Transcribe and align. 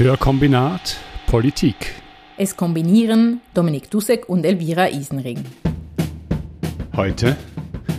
Hörkombinat 0.00 0.96
Politik. 1.26 1.92
Es 2.38 2.56
kombinieren 2.56 3.42
Dominik 3.52 3.90
Dussek 3.90 4.30
und 4.30 4.46
Elvira 4.46 4.88
Isenring. 4.88 5.44
Heute 6.96 7.36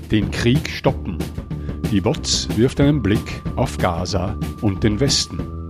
den 0.09 0.31
Krieg 0.31 0.67
stoppen. 0.67 1.19
Die 1.91 2.03
WOTS 2.03 2.47
wirft 2.57 2.81
einen 2.81 3.03
Blick 3.03 3.43
auf 3.55 3.77
Gaza 3.77 4.35
und 4.63 4.83
den 4.83 4.99
Westen. 4.99 5.60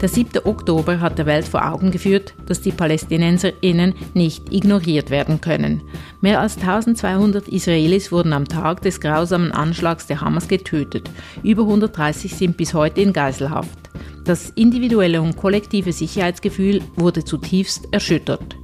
Der 0.00 0.08
7. 0.08 0.44
Oktober 0.44 1.00
hat 1.00 1.18
der 1.18 1.26
Welt 1.26 1.46
vor 1.46 1.68
Augen 1.70 1.90
geführt, 1.90 2.32
dass 2.46 2.62
die 2.62 2.72
PalästinenserInnen 2.72 3.94
nicht 4.14 4.50
ignoriert 4.50 5.10
werden 5.10 5.42
können. 5.42 5.82
Mehr 6.22 6.40
als 6.40 6.56
1200 6.56 7.48
Israelis 7.48 8.10
wurden 8.10 8.32
am 8.32 8.48
Tag 8.48 8.80
des 8.80 9.02
grausamen 9.02 9.52
Anschlags 9.52 10.06
der 10.06 10.22
Hamas 10.22 10.48
getötet. 10.48 11.10
Über 11.42 11.64
130 11.64 12.34
sind 12.34 12.56
bis 12.56 12.72
heute 12.72 13.02
in 13.02 13.12
Geiselhaft. 13.12 13.78
Das 14.24 14.48
individuelle 14.50 15.20
und 15.20 15.36
kollektive 15.36 15.92
Sicherheitsgefühl 15.92 16.80
wurde 16.96 17.22
zutiefst 17.22 17.88
erschüttert. 17.92 18.56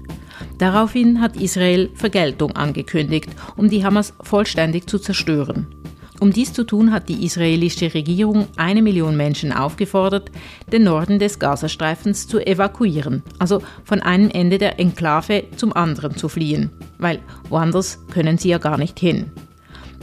Daraufhin 0.56 1.20
hat 1.20 1.36
Israel 1.36 1.90
Vergeltung 1.94 2.52
angekündigt, 2.52 3.28
um 3.56 3.68
die 3.68 3.84
Hamas 3.84 4.14
vollständig 4.22 4.88
zu 4.88 4.98
zerstören. 4.98 5.66
Um 6.20 6.32
dies 6.32 6.52
zu 6.52 6.64
tun, 6.64 6.92
hat 6.92 7.08
die 7.08 7.24
israelische 7.24 7.92
Regierung 7.92 8.46
eine 8.56 8.82
Million 8.82 9.16
Menschen 9.16 9.52
aufgefordert, 9.52 10.30
den 10.72 10.84
Norden 10.84 11.18
des 11.18 11.38
Gazastreifens 11.38 12.26
zu 12.26 12.38
evakuieren, 12.44 13.22
also 13.38 13.62
von 13.84 14.00
einem 14.00 14.30
Ende 14.30 14.58
der 14.58 14.80
Enklave 14.80 15.44
zum 15.56 15.72
anderen 15.74 16.16
zu 16.16 16.28
fliehen, 16.28 16.70
weil 16.98 17.20
woanders 17.48 17.98
können 18.10 18.38
sie 18.38 18.48
ja 18.48 18.58
gar 18.58 18.78
nicht 18.78 18.98
hin. 18.98 19.30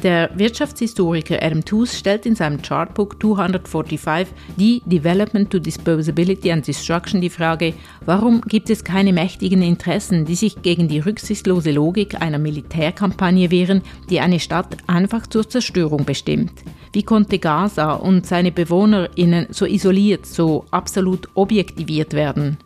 Der 0.02 0.32
Wirtschaftshistoriker 0.36 1.42
Adam 1.42 1.64
Tooze 1.64 1.96
stellt 1.96 2.26
in 2.26 2.36
seinem 2.36 2.62
Chartbook 2.62 3.22
245 3.22 4.34
die 4.58 4.82
Development 4.86 5.50
to 5.50 5.60
Disposability 5.60 6.52
and 6.52 6.68
Destruction 6.68 7.22
die 7.22 7.30
Frage, 7.30 7.74
warum 8.06 8.42
gibt 8.42 8.70
es 8.70 8.84
keine 8.84 9.14
mächtigen 9.14 9.62
Interessen, 9.62 10.26
die 10.26 10.36
sich 10.36 10.62
gegen 10.62 10.88
die 10.88 11.00
rücksichtslose 11.00 11.72
Logik 11.72 12.22
einer 12.22 12.40
Militärkampagne 12.40 13.52
wehren, 13.52 13.82
die 14.10 14.20
eine 14.20 14.40
Stadt 14.40 14.78
einfach 14.88 15.28
zur 15.28 15.48
Zerstörung 15.48 16.04
bestimmt? 16.04 16.52
Wie 16.92 17.04
konnte 17.04 17.40
Gaza 17.40 17.94
und 17.94 18.26
seine 18.26 18.52
BewohnerInnen 18.52 19.48
so 19.52 19.66
isoliert, 19.66 20.26
so 20.26 20.66
absolut 20.72 21.30
objektiviert 21.34 22.14
werden? 22.14 22.58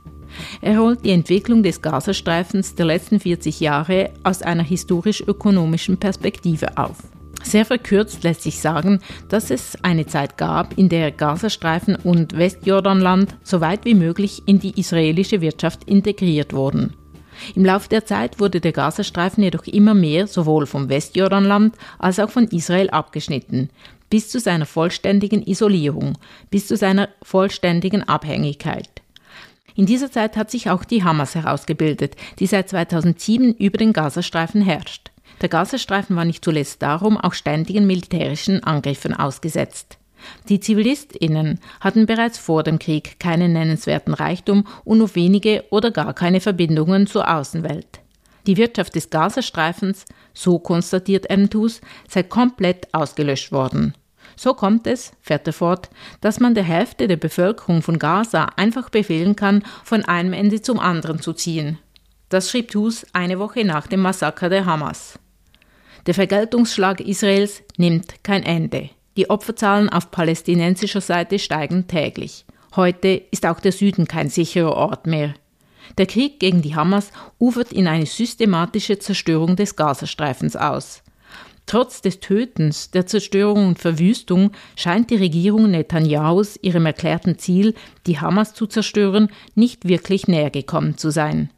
Er 0.61 0.77
holt 0.77 1.05
die 1.05 1.11
Entwicklung 1.11 1.63
des 1.63 1.81
Gazastreifens 1.81 2.75
der 2.75 2.85
letzten 2.85 3.19
40 3.19 3.59
Jahre 3.59 4.11
aus 4.23 4.41
einer 4.41 4.63
historisch-ökonomischen 4.63 5.97
Perspektive 5.97 6.77
auf. 6.77 6.97
Sehr 7.47 7.63
verkürzt 7.63 8.23
lässt 8.23 8.41
sich 8.43 8.59
sagen, 8.59 8.99
dass 9.29 9.51
es 9.51 9.77
eine 9.81 10.05
Zeit 10.05 10.37
gab, 10.37 10.77
in 10.77 10.89
der 10.89 11.13
Gazastreifen 11.13 11.95
und 11.95 12.37
Westjordanland 12.37 13.37
so 13.41 13.61
weit 13.61 13.85
wie 13.85 13.93
möglich 13.93 14.43
in 14.47 14.59
die 14.59 14.77
israelische 14.77 15.39
Wirtschaft 15.39 15.85
integriert 15.85 16.51
wurden. 16.51 16.93
Im 17.55 17.63
Laufe 17.63 17.87
der 17.87 18.05
Zeit 18.05 18.41
wurde 18.41 18.59
der 18.59 18.73
Gazastreifen 18.73 19.45
jedoch 19.45 19.63
immer 19.63 19.93
mehr 19.93 20.27
sowohl 20.27 20.65
vom 20.65 20.89
Westjordanland 20.89 21.73
als 21.99 22.19
auch 22.19 22.31
von 22.31 22.49
Israel 22.49 22.89
abgeschnitten, 22.89 23.69
bis 24.09 24.27
zu 24.27 24.41
seiner 24.41 24.65
vollständigen 24.65 25.41
Isolierung, 25.41 26.17
bis 26.49 26.67
zu 26.67 26.75
seiner 26.75 27.07
vollständigen 27.23 28.03
Abhängigkeit. 28.03 28.89
In 29.73 29.85
dieser 29.85 30.11
Zeit 30.11 30.35
hat 30.35 30.51
sich 30.51 30.69
auch 30.69 30.83
die 30.83 31.05
Hamas 31.05 31.33
herausgebildet, 31.33 32.17
die 32.39 32.47
seit 32.47 32.67
2007 32.67 33.53
über 33.53 33.77
den 33.77 33.93
Gazastreifen 33.93 34.61
herrscht. 34.61 35.11
Der 35.41 35.49
Gazastreifen 35.49 36.15
war 36.15 36.25
nicht 36.25 36.43
zuletzt 36.43 36.81
darum 36.81 37.17
auch 37.17 37.33
ständigen 37.33 37.85
militärischen 37.85 38.63
Angriffen 38.63 39.13
ausgesetzt. 39.13 39.97
Die 40.49 40.59
ZivilistInnen 40.59 41.59
hatten 41.79 42.05
bereits 42.07 42.37
vor 42.37 42.63
dem 42.63 42.79
Krieg 42.79 43.19
keinen 43.19 43.53
nennenswerten 43.53 44.13
Reichtum 44.13 44.65
und 44.83 44.97
nur 44.97 45.13
wenige 45.15 45.63
oder 45.69 45.91
gar 45.91 46.13
keine 46.13 46.41
Verbindungen 46.41 47.05
zur 47.05 47.29
Außenwelt. 47.31 47.99
Die 48.47 48.57
Wirtschaft 48.57 48.95
des 48.95 49.09
Gazastreifens, 49.09 50.05
so 50.33 50.57
konstatiert 50.57 51.29
Entus, 51.29 51.81
sei 52.07 52.23
komplett 52.23 52.93
ausgelöscht 52.93 53.51
worden. 53.51 53.93
So 54.35 54.53
kommt 54.53 54.87
es, 54.87 55.11
fährt 55.21 55.47
er 55.47 55.53
fort, 55.53 55.89
dass 56.21 56.39
man 56.39 56.55
der 56.55 56.63
Hälfte 56.63 57.07
der 57.07 57.17
Bevölkerung 57.17 57.81
von 57.81 57.99
Gaza 57.99 58.47
einfach 58.55 58.89
befehlen 58.89 59.35
kann, 59.35 59.63
von 59.83 60.05
einem 60.05 60.33
Ende 60.33 60.61
zum 60.61 60.79
anderen 60.79 61.21
zu 61.21 61.33
ziehen. 61.33 61.79
Das 62.29 62.49
schrieb 62.49 62.71
Tus 62.71 63.05
eine 63.13 63.39
Woche 63.39 63.65
nach 63.65 63.87
dem 63.87 64.01
Massaker 64.01 64.49
der 64.49 64.65
Hamas. 64.65 65.19
Der 66.07 66.13
Vergeltungsschlag 66.13 67.01
Israels 67.01 67.61
nimmt 67.75 68.23
kein 68.23 68.43
Ende. 68.43 68.89
Die 69.17 69.29
Opferzahlen 69.29 69.89
auf 69.89 70.09
palästinensischer 70.09 71.01
Seite 71.01 71.37
steigen 71.37 71.87
täglich. 71.87 72.45
Heute 72.77 73.09
ist 73.31 73.45
auch 73.45 73.59
der 73.59 73.73
Süden 73.73 74.07
kein 74.07 74.29
sicherer 74.29 74.73
Ort 74.73 75.05
mehr. 75.05 75.33
Der 75.97 76.05
Krieg 76.05 76.39
gegen 76.39 76.61
die 76.61 76.75
Hamas 76.75 77.11
ufert 77.39 77.73
in 77.73 77.87
eine 77.87 78.05
systematische 78.05 78.99
Zerstörung 78.99 79.57
des 79.57 79.75
Gazastreifens 79.75 80.55
aus. 80.55 81.03
Trotz 81.65 82.01
des 82.01 82.21
Tötens, 82.21 82.91
der 82.91 83.05
Zerstörung 83.05 83.67
und 83.67 83.79
Verwüstung 83.79 84.51
scheint 84.77 85.09
die 85.09 85.17
Regierung 85.17 85.69
Netanyahus 85.69 86.57
ihrem 86.61 86.85
erklärten 86.85 87.37
Ziel, 87.37 87.73
die 88.05 88.21
Hamas 88.21 88.53
zu 88.53 88.67
zerstören, 88.67 89.29
nicht 89.55 89.85
wirklich 89.85 90.29
näher 90.29 90.51
gekommen 90.51 90.97
zu 90.97 91.09
sein. 91.09 91.49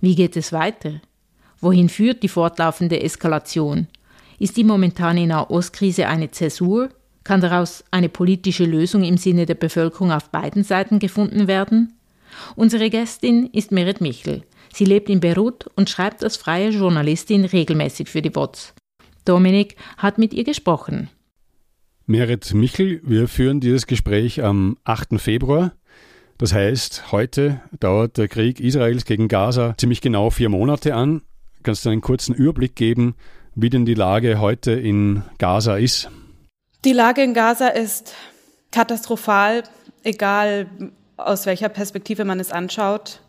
Wie 0.00 0.14
geht 0.14 0.36
es 0.36 0.52
weiter? 0.52 1.00
Wohin 1.66 1.88
führt 1.88 2.22
die 2.22 2.28
fortlaufende 2.28 3.02
Eskalation? 3.02 3.88
Ist 4.38 4.56
die 4.56 4.62
momentane 4.62 5.26
Nahostkrise 5.26 6.06
eine 6.06 6.30
Zäsur? 6.30 6.90
Kann 7.24 7.40
daraus 7.40 7.82
eine 7.90 8.08
politische 8.08 8.64
Lösung 8.64 9.02
im 9.02 9.16
Sinne 9.16 9.46
der 9.46 9.56
Bevölkerung 9.56 10.12
auf 10.12 10.30
beiden 10.30 10.62
Seiten 10.62 11.00
gefunden 11.00 11.48
werden? 11.48 11.94
Unsere 12.54 12.88
Gästin 12.88 13.50
ist 13.52 13.72
Merit 13.72 14.00
Michel. 14.00 14.44
Sie 14.72 14.84
lebt 14.84 15.10
in 15.10 15.18
Beirut 15.18 15.66
und 15.74 15.90
schreibt 15.90 16.22
als 16.22 16.36
freie 16.36 16.68
Journalistin 16.68 17.44
regelmäßig 17.44 18.08
für 18.08 18.22
die 18.22 18.36
WOTS. 18.36 18.72
Dominik 19.24 19.74
hat 19.96 20.18
mit 20.18 20.32
ihr 20.34 20.44
gesprochen. 20.44 21.10
Merit 22.06 22.54
Michel, 22.54 23.00
wir 23.02 23.26
führen 23.26 23.58
dieses 23.58 23.88
Gespräch 23.88 24.44
am 24.44 24.76
8. 24.84 25.20
Februar. 25.20 25.72
Das 26.38 26.52
heißt, 26.52 27.10
heute 27.10 27.60
dauert 27.80 28.18
der 28.18 28.28
Krieg 28.28 28.60
Israels 28.60 29.04
gegen 29.04 29.26
Gaza 29.26 29.74
ziemlich 29.76 30.00
genau 30.00 30.30
vier 30.30 30.48
Monate 30.48 30.94
an. 30.94 31.22
Kannst 31.66 31.84
du 31.84 31.90
einen 31.90 32.00
kurzen 32.00 32.32
Überblick 32.32 32.76
geben, 32.76 33.16
wie 33.56 33.70
denn 33.70 33.84
die 33.84 33.94
Lage 33.94 34.38
heute 34.38 34.70
in 34.70 35.24
Gaza 35.38 35.76
ist? 35.76 36.08
Die 36.84 36.92
Lage 36.92 37.24
in 37.24 37.34
Gaza 37.34 37.66
ist 37.66 38.14
katastrophal, 38.70 39.64
egal 40.04 40.68
aus 41.16 41.44
welcher 41.44 41.68
Perspektive 41.68 42.24
man 42.24 42.38
es 42.38 42.52
anschaut. 42.52 43.20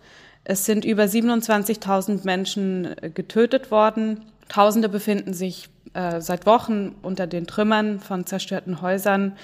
Es 0.43 0.65
sind 0.65 0.85
über 0.85 1.05
27.000 1.05 2.25
Menschen 2.25 2.95
getötet 3.15 3.71
worden. 3.71 4.25
Tausende 4.49 4.87
befinden 4.87 5.33
sich 5.33 5.69
äh, 5.95 6.21
seit 6.21 6.45
Wochen 6.45 6.93
unter 7.01 7.25
den 7.25 7.47
Trümmern 7.47 7.99
von 7.99 8.27
zerstörten 8.27 8.83
Häusern. 8.83 9.35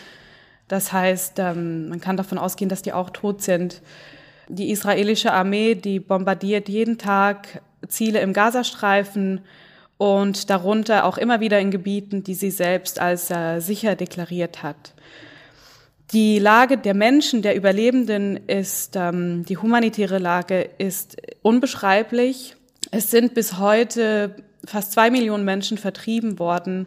Das 0.67 0.93
heißt, 0.93 1.39
ähm, 1.39 1.89
man 1.89 1.99
kann 1.99 2.15
davon 2.15 2.37
ausgehen, 2.37 2.69
dass 2.69 2.83
die 2.83 2.93
auch 2.93 3.09
tot 3.09 3.41
sind. 3.41 3.81
Die 4.49 4.69
israelische 4.69 5.33
Armee, 5.33 5.73
die 5.73 5.99
bombardiert 5.99 6.69
jeden 6.69 6.99
Tag 6.99 7.63
Ziele 7.87 8.19
im 8.21 8.33
Gazastreifen 8.33 9.41
und 9.97 10.49
darunter 10.49 11.05
auch 11.05 11.17
immer 11.17 11.39
wieder 11.39 11.59
in 11.59 11.71
Gebieten, 11.71 12.23
die 12.23 12.33
sie 12.33 12.51
selbst 12.51 12.99
als 12.99 13.31
äh, 13.31 13.59
sicher 13.59 13.95
deklariert 13.95 14.63
hat. 14.63 14.93
Die 16.11 16.37
Lage 16.39 16.77
der 16.77 16.93
Menschen, 16.93 17.41
der 17.41 17.55
Überlebenden 17.55 18.37
ist, 18.47 18.95
ähm, 18.95 19.45
die 19.45 19.57
humanitäre 19.57 20.19
Lage 20.19 20.69
ist 20.77 21.17
unbeschreiblich. 21.41 22.55
Es 22.91 23.09
sind 23.09 23.33
bis 23.33 23.57
heute 23.57 24.35
fast 24.65 24.91
zwei 24.91 25.09
Millionen 25.09 25.45
Menschen 25.45 25.77
vertrieben 25.77 26.37
worden. 26.37 26.85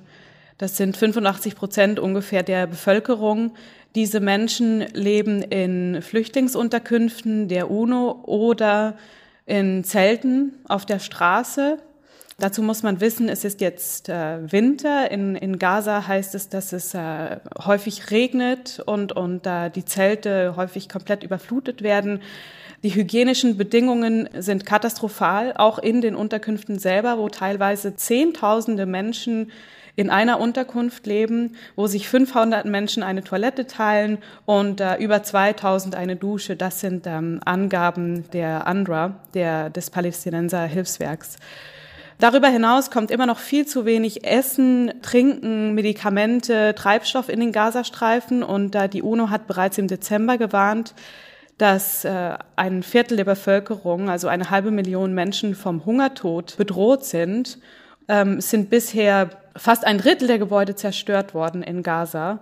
Das 0.59 0.77
sind 0.77 0.97
85 0.97 1.57
Prozent 1.57 1.99
ungefähr 1.99 2.43
der 2.43 2.67
Bevölkerung. 2.67 3.55
Diese 3.95 4.21
Menschen 4.21 4.81
leben 4.93 5.43
in 5.43 6.03
Flüchtlingsunterkünften 6.03 7.49
der 7.49 7.71
UNO 7.71 8.23
oder 8.25 8.97
in 9.47 9.85
Zelten 9.85 10.53
auf 10.69 10.85
der 10.85 10.99
Straße. 10.99 11.79
Dazu 12.39 12.63
muss 12.63 12.83
man 12.83 13.01
wissen, 13.01 13.31
es 13.31 13.45
ist 13.45 13.63
jetzt 13.63 14.11
äh, 14.11 14.53
Winter. 14.53 15.11
In, 15.11 15.37
in 15.37 15.59
Gaza 15.59 16.07
heißt 16.07 16.35
es, 16.35 16.51
dass 16.51 16.75
es 16.75 16.93
äh, 16.93 17.39
häufig 17.65 18.11
regnet 18.11 18.83
und, 18.85 19.13
und 19.13 19.47
äh, 19.47 19.71
die 19.71 19.87
Zelte 19.87 20.55
häufig 20.57 20.91
komplett 20.91 21.23
überflutet 21.23 21.81
werden. 21.81 22.21
Die 22.83 22.95
hygienischen 22.95 23.57
Bedingungen 23.57 24.29
sind 24.37 24.67
katastrophal, 24.67 25.55
auch 25.57 25.79
in 25.79 26.03
den 26.03 26.15
Unterkünften 26.15 26.79
selber, 26.79 27.17
wo 27.17 27.31
teilweise 27.31 27.97
Zehntausende 27.97 28.85
Menschen 28.85 29.51
in 29.97 30.11
einer 30.11 30.39
Unterkunft 30.39 31.07
leben, 31.07 31.57
wo 31.75 31.87
sich 31.87 32.09
500 32.09 32.67
Menschen 32.67 33.03
eine 33.03 33.25
Toilette 33.25 33.67
teilen 33.67 34.19
und 34.45 34.81
äh, 34.81 34.97
über 34.97 35.23
2000 35.23 35.95
eine 35.95 36.17
Dusche. 36.17 36.55
Das 36.55 36.81
sind 36.81 37.07
ähm, 37.07 37.41
Angaben 37.45 38.31
der 38.31 38.67
UNRWA, 38.69 39.17
der, 39.35 39.71
des 39.71 39.91
Palästinenser 39.91 40.65
Hilfswerks. 40.65 41.39
Darüber 42.19 42.49
hinaus 42.49 42.91
kommt 42.91 43.11
immer 43.11 43.27
noch 43.27 43.39
viel 43.39 43.67
zu 43.67 43.85
wenig 43.85 44.27
Essen, 44.27 44.93
Trinken, 45.03 45.75
Medikamente, 45.75 46.75
Treibstoff 46.75 47.29
in 47.29 47.41
den 47.41 47.53
Gazastreifen 47.53 48.43
und 48.43 48.75
da 48.75 48.89
die 48.89 49.03
UNO 49.03 49.29
hat 49.29 49.47
bereits 49.47 49.77
im 49.77 49.87
Dezember 49.87 50.39
gewarnt, 50.39 50.95
dass 51.59 52.05
äh, 52.05 52.37
ein 52.57 52.83
Viertel 52.83 53.17
der 53.17 53.25
Bevölkerung, 53.25 54.09
also 54.09 54.29
eine 54.29 54.51
halbe 54.51 54.71
Million 54.71 55.15
Menschen 55.15 55.55
vom 55.55 55.85
Hungertod 55.85 56.57
bedroht 56.57 57.05
sind, 57.05 57.59
ähm, 58.09 58.41
sind 58.41 58.71
bisher 58.71 59.31
fast 59.57 59.87
ein 59.87 59.99
Drittel 59.99 60.29
der 60.29 60.39
Gebäude 60.39 60.75
zerstört 60.75 61.35
worden 61.35 61.63
in 61.63 61.83
Gaza. 61.83 62.41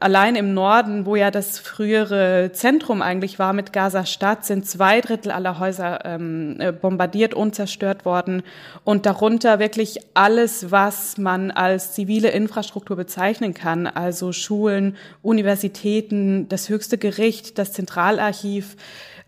Allein 0.00 0.36
im 0.36 0.52
Norden, 0.52 1.06
wo 1.06 1.16
ja 1.16 1.30
das 1.30 1.58
frühere 1.58 2.50
Zentrum 2.52 3.00
eigentlich 3.00 3.38
war 3.38 3.52
mit 3.52 3.72
Gaza-Stadt, 3.72 4.44
sind 4.44 4.66
zwei 4.66 5.00
Drittel 5.00 5.30
aller 5.30 5.58
Häuser 5.58 6.04
ähm, 6.04 6.56
äh, 6.58 6.72
bombardiert 6.72 7.32
und 7.32 7.54
zerstört 7.54 8.04
worden. 8.04 8.42
Und 8.82 9.06
darunter 9.06 9.60
wirklich 9.60 10.00
alles, 10.12 10.70
was 10.70 11.16
man 11.16 11.50
als 11.50 11.92
zivile 11.92 12.30
Infrastruktur 12.30 12.96
bezeichnen 12.96 13.54
kann. 13.54 13.86
Also 13.86 14.32
Schulen, 14.32 14.96
Universitäten, 15.22 16.48
das 16.48 16.68
höchste 16.68 16.98
Gericht, 16.98 17.56
das 17.56 17.72
Zentralarchiv, 17.72 18.76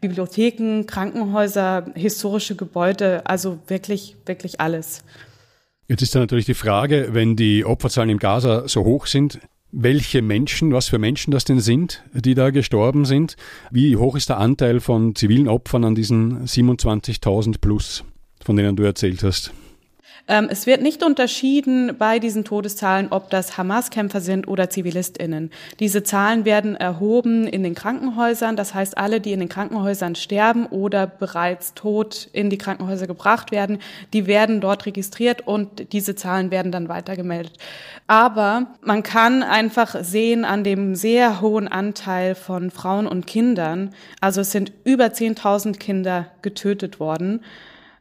Bibliotheken, 0.00 0.84
Krankenhäuser, 0.86 1.86
historische 1.94 2.56
Gebäude. 2.56 3.22
Also 3.24 3.60
wirklich, 3.68 4.16
wirklich 4.26 4.60
alles. 4.60 5.04
Jetzt 5.88 6.02
ist 6.02 6.14
da 6.14 6.18
natürlich 6.18 6.46
die 6.46 6.54
Frage, 6.54 7.10
wenn 7.12 7.36
die 7.36 7.64
Opferzahlen 7.64 8.10
im 8.10 8.18
Gaza 8.18 8.66
so 8.66 8.84
hoch 8.84 9.06
sind, 9.06 9.38
welche 9.70 10.20
Menschen, 10.20 10.72
was 10.72 10.88
für 10.88 10.98
Menschen 10.98 11.30
das 11.30 11.44
denn 11.44 11.60
sind, 11.60 12.02
die 12.12 12.34
da 12.34 12.50
gestorben 12.50 13.04
sind. 13.04 13.36
Wie 13.70 13.96
hoch 13.96 14.16
ist 14.16 14.28
der 14.28 14.38
Anteil 14.38 14.80
von 14.80 15.14
zivilen 15.14 15.48
Opfern 15.48 15.84
an 15.84 15.94
diesen 15.94 16.44
27.000 16.44 17.60
plus, 17.60 18.04
von 18.44 18.56
denen 18.56 18.74
du 18.74 18.82
erzählt 18.82 19.22
hast? 19.22 19.52
Ähm, 20.28 20.48
es 20.50 20.66
wird 20.66 20.82
nicht 20.82 21.04
unterschieden 21.04 21.96
bei 21.98 22.18
diesen 22.18 22.44
Todeszahlen, 22.44 23.08
ob 23.10 23.30
das 23.30 23.56
Hamas-Kämpfer 23.56 24.20
sind 24.20 24.48
oder 24.48 24.68
ZivilistInnen. 24.68 25.50
Diese 25.78 26.02
Zahlen 26.02 26.44
werden 26.44 26.74
erhoben 26.74 27.46
in 27.46 27.62
den 27.62 27.74
Krankenhäusern. 27.74 28.56
Das 28.56 28.74
heißt, 28.74 28.98
alle, 28.98 29.20
die 29.20 29.32
in 29.32 29.40
den 29.40 29.48
Krankenhäusern 29.48 30.16
sterben 30.16 30.66
oder 30.66 31.06
bereits 31.06 31.74
tot 31.74 32.28
in 32.32 32.50
die 32.50 32.58
Krankenhäuser 32.58 33.06
gebracht 33.06 33.52
werden, 33.52 33.78
die 34.12 34.26
werden 34.26 34.60
dort 34.60 34.86
registriert 34.86 35.46
und 35.46 35.92
diese 35.92 36.16
Zahlen 36.16 36.50
werden 36.50 36.72
dann 36.72 36.88
weitergemeldet. 36.88 37.52
Aber 38.08 38.66
man 38.82 39.02
kann 39.02 39.42
einfach 39.42 40.02
sehen 40.02 40.44
an 40.44 40.64
dem 40.64 40.96
sehr 40.96 41.40
hohen 41.40 41.68
Anteil 41.68 42.34
von 42.34 42.70
Frauen 42.70 43.06
und 43.06 43.26
Kindern, 43.26 43.94
also 44.20 44.40
es 44.40 44.50
sind 44.50 44.72
über 44.84 45.06
10.000 45.06 45.78
Kinder 45.78 46.26
getötet 46.42 47.00
worden, 47.00 47.42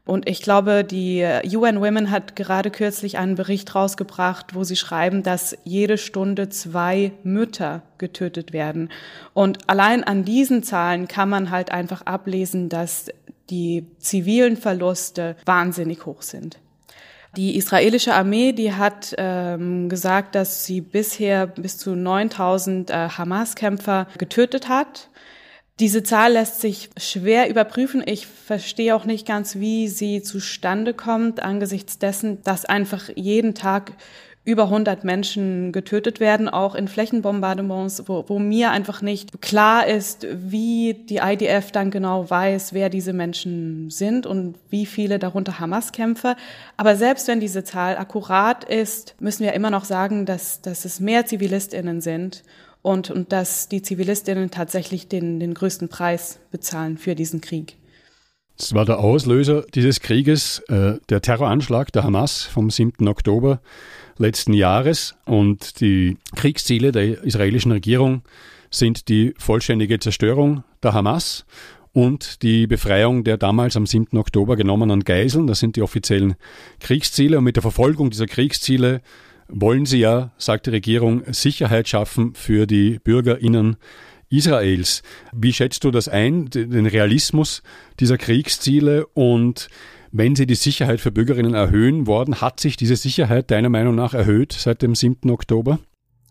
und 0.05 0.29
ich 0.29 0.43
glaube, 0.43 0.83
die 0.83 1.25
UN 1.55 1.81
Women 1.81 2.11
hat 2.11 2.35
gerade 2.35 2.69
kürzlich 2.69 3.17
einen 3.17 3.33
Bericht 3.33 3.73
rausgebracht, 3.73 4.53
wo 4.53 4.63
sie 4.63 4.75
schreiben, 4.75 5.23
dass 5.23 5.57
jede 5.63 5.97
Stunde 5.97 6.49
zwei 6.49 7.11
Mütter 7.23 7.81
getötet 7.97 8.53
werden. 8.53 8.91
Und 9.33 9.67
allein 9.67 10.03
an 10.03 10.23
diesen 10.23 10.61
Zahlen 10.61 11.07
kann 11.07 11.29
man 11.29 11.49
halt 11.49 11.71
einfach 11.71 12.03
ablesen, 12.03 12.69
dass 12.69 13.07
die 13.49 13.87
zivilen 13.97 14.57
Verluste 14.57 15.35
wahnsinnig 15.45 16.05
hoch 16.05 16.21
sind. 16.21 16.59
Die 17.35 17.57
israelische 17.57 18.13
Armee, 18.13 18.53
die 18.53 18.73
hat 18.73 19.13
ähm, 19.17 19.89
gesagt, 19.89 20.35
dass 20.35 20.65
sie 20.65 20.81
bisher 20.81 21.47
bis 21.47 21.77
zu 21.77 21.95
9000 21.95 22.89
äh, 22.89 23.09
Hamas-Kämpfer 23.09 24.07
getötet 24.17 24.69
hat. 24.69 25.09
Diese 25.81 26.03
Zahl 26.03 26.33
lässt 26.33 26.61
sich 26.61 26.89
schwer 26.95 27.49
überprüfen. 27.49 28.01
Ich 28.05 28.27
verstehe 28.27 28.95
auch 28.95 29.03
nicht 29.03 29.27
ganz, 29.27 29.57
wie 29.57 29.89
sie 29.89 30.21
zustande 30.21 30.93
kommt, 30.93 31.43
angesichts 31.43 31.99
dessen, 31.99 32.41
dass 32.43 32.63
einfach 32.63 33.09
jeden 33.15 33.55
Tag 33.55 33.91
über 34.45 34.65
100 34.65 35.03
Menschen 35.03 35.71
getötet 35.73 36.19
werden, 36.19 36.47
auch 36.47 36.75
in 36.75 36.87
Flächenbombardements, 36.87 38.03
wo, 38.05 38.23
wo 38.27 38.39
mir 38.39 38.71
einfach 38.71 39.01
nicht 39.01 39.41
klar 39.41 39.87
ist, 39.87 40.25
wie 40.31 40.93
die 40.93 41.17
IDF 41.17 41.71
dann 41.71 41.91
genau 41.91 42.29
weiß, 42.29 42.71
wer 42.71 42.89
diese 42.89 43.11
Menschen 43.11 43.89
sind 43.89 44.27
und 44.27 44.55
wie 44.69 44.85
viele 44.85 45.19
darunter 45.19 45.59
Hamas-Kämpfer. 45.59 46.37
Aber 46.77 46.95
selbst 46.95 47.27
wenn 47.27 47.39
diese 47.39 47.63
Zahl 47.63 47.97
akkurat 47.97 48.63
ist, 48.63 49.15
müssen 49.19 49.43
wir 49.43 49.53
immer 49.53 49.71
noch 49.71 49.83
sagen, 49.83 50.27
dass, 50.27 50.61
dass 50.61 50.85
es 50.85 50.99
mehr 50.99 51.25
ZivilistInnen 51.25 51.99
sind 51.99 52.43
und, 52.85 53.09
und 53.09 53.31
dass 53.31 53.67
die 53.67 53.81
Zivilistinnen 53.81 54.51
tatsächlich 54.51 55.07
den, 55.07 55.39
den 55.39 55.55
größten 55.55 55.89
Preis 55.89 56.39
bezahlen 56.51 56.99
für 56.99 57.15
diesen 57.15 57.41
Krieg. 57.41 57.77
Das 58.57 58.75
war 58.75 58.85
der 58.85 58.99
Auslöser 58.99 59.65
dieses 59.73 59.99
Krieges, 59.99 60.59
äh, 60.69 60.99
der 61.09 61.21
Terroranschlag 61.21 61.91
der 61.91 62.03
Hamas 62.03 62.43
vom 62.43 62.69
7. 62.69 63.07
Oktober 63.07 63.59
letzten 64.17 64.53
Jahres. 64.53 65.15
Und 65.25 65.81
die 65.81 66.17
Kriegsziele 66.35 66.91
der 66.91 67.23
israelischen 67.23 67.71
Regierung 67.71 68.21
sind 68.69 69.09
die 69.09 69.33
vollständige 69.39 69.99
Zerstörung 69.99 70.63
der 70.83 70.93
Hamas 70.93 71.45
und 71.91 72.43
die 72.43 72.67
Befreiung 72.67 73.23
der 73.23 73.37
damals 73.37 73.75
am 73.75 73.87
7. 73.87 74.15
Oktober 74.15 74.55
genommenen 74.55 75.03
Geiseln. 75.03 75.47
Das 75.47 75.59
sind 75.59 75.75
die 75.75 75.81
offiziellen 75.81 76.35
Kriegsziele. 76.79 77.39
Und 77.39 77.45
mit 77.45 77.55
der 77.55 77.63
Verfolgung 77.63 78.11
dieser 78.11 78.27
Kriegsziele 78.27 79.01
wollen 79.47 79.85
sie 79.85 79.99
ja, 79.99 80.31
sagt 80.37 80.65
die 80.65 80.71
Regierung, 80.71 81.23
Sicherheit 81.31 81.87
schaffen 81.87 82.33
für 82.35 82.67
die 82.67 82.99
BürgerInnen 83.03 83.77
Israels. 84.29 85.03
Wie 85.33 85.53
schätzt 85.53 85.83
du 85.83 85.91
das 85.91 86.07
ein, 86.07 86.49
den 86.49 86.85
Realismus 86.85 87.61
dieser 87.99 88.17
Kriegsziele 88.17 89.05
und 89.07 89.69
wenn 90.11 90.35
sie 90.35 90.45
die 90.45 90.55
Sicherheit 90.55 91.01
für 91.01 91.11
Bürgerinnen 91.11 91.53
erhöhen 91.53 92.07
worden, 92.07 92.39
hat 92.39 92.59
sich 92.59 92.77
diese 92.77 92.95
Sicherheit 92.95 93.51
deiner 93.51 93.69
Meinung 93.69 93.95
nach 93.95 94.13
erhöht 94.13 94.53
seit 94.53 94.81
dem 94.81 94.95
7. 94.95 95.29
Oktober? 95.29 95.79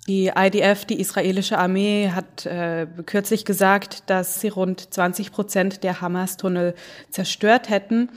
Die 0.07 0.33
IDF, 0.37 0.85
die 0.85 1.01
israelische 1.01 1.59
Armee, 1.59 2.11
hat 2.11 2.45
äh, 2.47 2.87
kürzlich 3.07 3.45
gesagt, 3.45 4.05
dass 4.11 4.41
sie 4.41 4.49
rund 4.49 4.93
20 4.93 5.33
Prozent 5.33 5.83
der 5.83 6.01
Hamas-Tunnel 6.01 6.75
zerstört 7.11 7.71
hätten. 7.71 8.11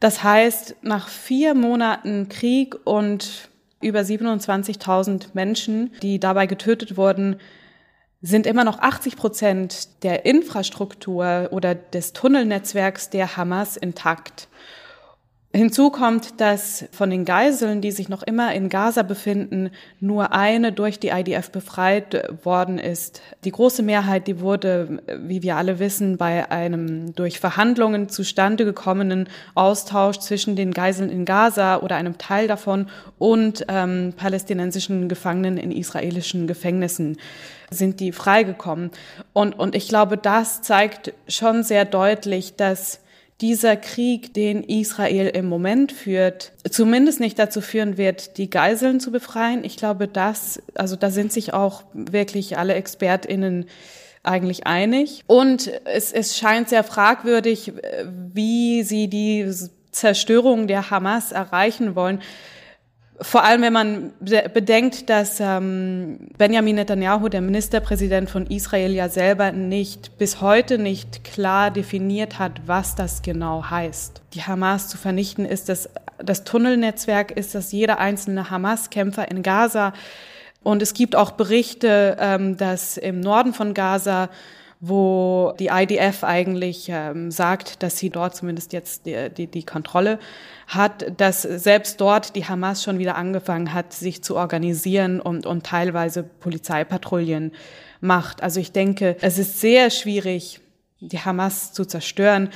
Das 0.00 0.22
heißt, 0.22 0.76
nach 0.82 1.08
vier 1.08 1.54
Monaten 1.54 2.28
Krieg 2.28 2.74
und 2.84 3.50
über 3.86 4.00
27.000 4.00 5.28
Menschen, 5.34 5.92
die 6.02 6.20
dabei 6.20 6.46
getötet 6.46 6.96
wurden, 6.96 7.36
sind 8.22 8.46
immer 8.46 8.64
noch 8.64 8.80
80 8.80 9.16
Prozent 9.16 10.02
der 10.02 10.24
Infrastruktur 10.26 11.48
oder 11.52 11.74
des 11.74 12.12
Tunnelnetzwerks 12.12 13.10
der 13.10 13.36
Hamas 13.36 13.76
intakt. 13.76 14.48
Hinzu 15.56 15.88
kommt, 15.88 16.38
dass 16.42 16.84
von 16.92 17.08
den 17.08 17.24
Geiseln, 17.24 17.80
die 17.80 17.90
sich 17.90 18.10
noch 18.10 18.22
immer 18.22 18.52
in 18.54 18.68
Gaza 18.68 19.02
befinden, 19.02 19.70
nur 20.00 20.32
eine 20.32 20.70
durch 20.70 21.00
die 21.00 21.08
IDF 21.08 21.50
befreit 21.50 22.28
worden 22.44 22.78
ist. 22.78 23.22
Die 23.44 23.52
große 23.52 23.82
Mehrheit, 23.82 24.26
die 24.26 24.40
wurde, 24.40 25.02
wie 25.18 25.42
wir 25.42 25.56
alle 25.56 25.78
wissen, 25.78 26.18
bei 26.18 26.50
einem 26.50 27.14
durch 27.14 27.40
Verhandlungen 27.40 28.10
zustande 28.10 28.66
gekommenen 28.66 29.30
Austausch 29.54 30.18
zwischen 30.18 30.56
den 30.56 30.72
Geiseln 30.72 31.08
in 31.08 31.24
Gaza 31.24 31.78
oder 31.78 31.96
einem 31.96 32.18
Teil 32.18 32.48
davon 32.48 32.90
und 33.18 33.64
ähm, 33.68 34.12
palästinensischen 34.14 35.08
Gefangenen 35.08 35.56
in 35.56 35.72
israelischen 35.72 36.46
Gefängnissen 36.46 37.16
sind 37.70 38.00
die 38.00 38.12
freigekommen. 38.12 38.90
Und, 39.32 39.58
und 39.58 39.74
ich 39.74 39.88
glaube, 39.88 40.18
das 40.18 40.60
zeigt 40.60 41.14
schon 41.28 41.62
sehr 41.62 41.86
deutlich, 41.86 42.56
dass 42.56 43.00
dieser 43.40 43.76
Krieg, 43.76 44.32
den 44.32 44.62
Israel 44.62 45.28
im 45.28 45.46
Moment 45.46 45.92
führt, 45.92 46.52
zumindest 46.70 47.20
nicht 47.20 47.38
dazu 47.38 47.60
führen 47.60 47.98
wird, 47.98 48.38
die 48.38 48.48
Geiseln 48.48 48.98
zu 48.98 49.10
befreien. 49.10 49.62
Ich 49.62 49.76
glaube, 49.76 50.08
das, 50.08 50.62
also 50.74 50.96
da 50.96 51.10
sind 51.10 51.32
sich 51.32 51.52
auch 51.52 51.84
wirklich 51.92 52.56
alle 52.56 52.74
ExpertInnen 52.74 53.66
eigentlich 54.22 54.66
einig. 54.66 55.22
Und 55.26 55.70
es, 55.84 56.12
es 56.12 56.36
scheint 56.38 56.70
sehr 56.70 56.82
fragwürdig, 56.82 57.74
wie 58.32 58.82
sie 58.82 59.08
die 59.08 59.50
Zerstörung 59.92 60.66
der 60.66 60.90
Hamas 60.90 61.32
erreichen 61.32 61.94
wollen. 61.94 62.20
Vor 63.20 63.44
allem, 63.44 63.62
wenn 63.62 63.72
man 63.72 64.12
bedenkt, 64.52 65.08
dass 65.08 65.40
ähm, 65.40 66.28
Benjamin 66.36 66.76
Netanyahu, 66.76 67.28
der 67.28 67.40
Ministerpräsident 67.40 68.28
von 68.28 68.46
Israel, 68.46 68.92
ja 68.92 69.08
selber 69.08 69.52
nicht, 69.52 70.18
bis 70.18 70.42
heute 70.42 70.76
nicht 70.76 71.24
klar 71.24 71.70
definiert 71.70 72.38
hat, 72.38 72.60
was 72.66 72.94
das 72.94 73.22
genau 73.22 73.70
heißt. 73.70 74.20
Die 74.34 74.42
Hamas 74.42 74.88
zu 74.88 74.98
vernichten, 74.98 75.46
ist 75.46 75.70
das, 75.70 75.88
das 76.18 76.44
Tunnelnetzwerk, 76.44 77.30
ist 77.30 77.54
das 77.54 77.72
jeder 77.72 77.98
einzelne 77.98 78.50
Hamas-Kämpfer 78.50 79.30
in 79.30 79.42
Gaza. 79.42 79.94
Und 80.62 80.82
es 80.82 80.92
gibt 80.92 81.16
auch 81.16 81.30
Berichte, 81.30 82.18
ähm, 82.20 82.58
dass 82.58 82.98
im 82.98 83.20
Norden 83.20 83.54
von 83.54 83.72
Gaza 83.72 84.28
wo 84.88 85.54
die 85.58 85.68
IDF 85.68 86.22
eigentlich 86.22 86.88
ähm, 86.90 87.30
sagt, 87.30 87.82
dass 87.82 87.98
sie 87.98 88.10
dort 88.10 88.36
zumindest 88.36 88.72
jetzt 88.72 89.06
die, 89.06 89.30
die, 89.30 89.46
die 89.46 89.64
Kontrolle 89.64 90.18
hat, 90.66 91.06
dass 91.20 91.42
selbst 91.42 92.00
dort 92.00 92.36
die 92.36 92.44
Hamas 92.44 92.82
schon 92.82 92.98
wieder 92.98 93.16
angefangen 93.16 93.72
hat, 93.72 93.92
sich 93.92 94.22
zu 94.22 94.36
organisieren 94.36 95.20
und, 95.20 95.46
und 95.46 95.64
teilweise 95.64 96.22
Polizeipatrouillen 96.22 97.52
macht. 98.00 98.42
Also 98.42 98.60
ich 98.60 98.72
denke, 98.72 99.16
es 99.20 99.38
ist 99.38 99.60
sehr 99.60 99.90
schwierig, 99.90 100.60
die 101.00 101.18
Hamas 101.18 101.72
zu 101.72 101.84
zerstören 101.84 102.50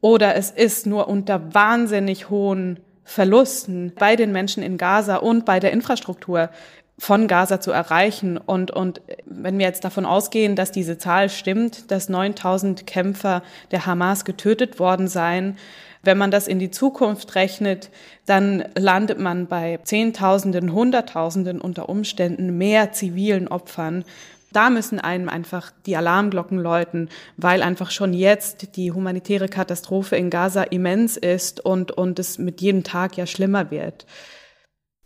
oder 0.00 0.36
es 0.36 0.50
ist 0.50 0.86
nur 0.86 1.08
unter 1.08 1.54
wahnsinnig 1.54 2.30
hohen 2.30 2.80
Verlusten 3.04 3.92
bei 3.98 4.16
den 4.16 4.32
Menschen 4.32 4.62
in 4.62 4.76
Gaza 4.76 5.16
und 5.16 5.44
bei 5.44 5.60
der 5.60 5.72
Infrastruktur 5.72 6.50
von 6.98 7.28
Gaza 7.28 7.60
zu 7.60 7.70
erreichen. 7.70 8.36
Und, 8.36 8.70
und 8.70 9.00
wenn 9.24 9.58
wir 9.58 9.66
jetzt 9.66 9.84
davon 9.84 10.04
ausgehen, 10.04 10.56
dass 10.56 10.72
diese 10.72 10.98
Zahl 10.98 11.30
stimmt, 11.30 11.90
dass 11.90 12.08
9000 12.08 12.86
Kämpfer 12.86 13.42
der 13.70 13.86
Hamas 13.86 14.24
getötet 14.24 14.78
worden 14.78 15.08
seien, 15.08 15.56
wenn 16.02 16.18
man 16.18 16.30
das 16.30 16.48
in 16.48 16.58
die 16.58 16.70
Zukunft 16.70 17.34
rechnet, 17.34 17.90
dann 18.26 18.64
landet 18.76 19.18
man 19.18 19.46
bei 19.46 19.78
Zehntausenden, 19.82 20.72
Hunderttausenden 20.72 21.60
unter 21.60 21.88
Umständen 21.88 22.56
mehr 22.56 22.92
zivilen 22.92 23.48
Opfern. 23.48 24.04
Da 24.52 24.70
müssen 24.70 24.98
einem 24.98 25.28
einfach 25.28 25.72
die 25.86 25.96
Alarmglocken 25.96 26.58
läuten, 26.58 27.10
weil 27.36 27.62
einfach 27.62 27.90
schon 27.90 28.14
jetzt 28.14 28.76
die 28.76 28.92
humanitäre 28.92 29.48
Katastrophe 29.48 30.16
in 30.16 30.30
Gaza 30.30 30.62
immens 30.62 31.16
ist 31.16 31.60
und, 31.60 31.90
und 31.92 32.18
es 32.18 32.38
mit 32.38 32.60
jedem 32.60 32.82
Tag 32.84 33.16
ja 33.16 33.26
schlimmer 33.26 33.70
wird. 33.70 34.06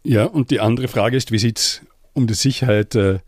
Ja, 0.04 0.24
und 0.24 0.50
die 0.50 0.60
andere 0.60 0.88
Frage 0.88 1.16
ist, 1.16 1.30
wie 1.30 1.38
sieht 1.38 1.58
es 1.58 1.80
um 2.12 2.26
die 2.26 2.34
Sicherheit 2.34 2.94
äh, 2.94 3.20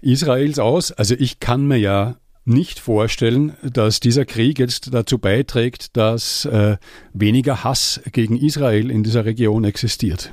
Israels 0.00 0.58
aus? 0.58 0.92
Also 0.92 1.14
ich 1.18 1.40
kann 1.40 1.66
mir 1.66 1.78
ja 1.78 2.16
nicht 2.44 2.80
vorstellen, 2.80 3.56
dass 3.62 4.00
dieser 4.00 4.24
Krieg 4.24 4.58
jetzt 4.58 4.92
dazu 4.92 5.18
beiträgt, 5.18 5.96
dass 5.96 6.44
äh, 6.46 6.76
weniger 7.12 7.62
Hass 7.64 8.00
gegen 8.12 8.36
Israel 8.38 8.90
in 8.90 9.02
dieser 9.02 9.24
Region 9.24 9.64
existiert. 9.64 10.32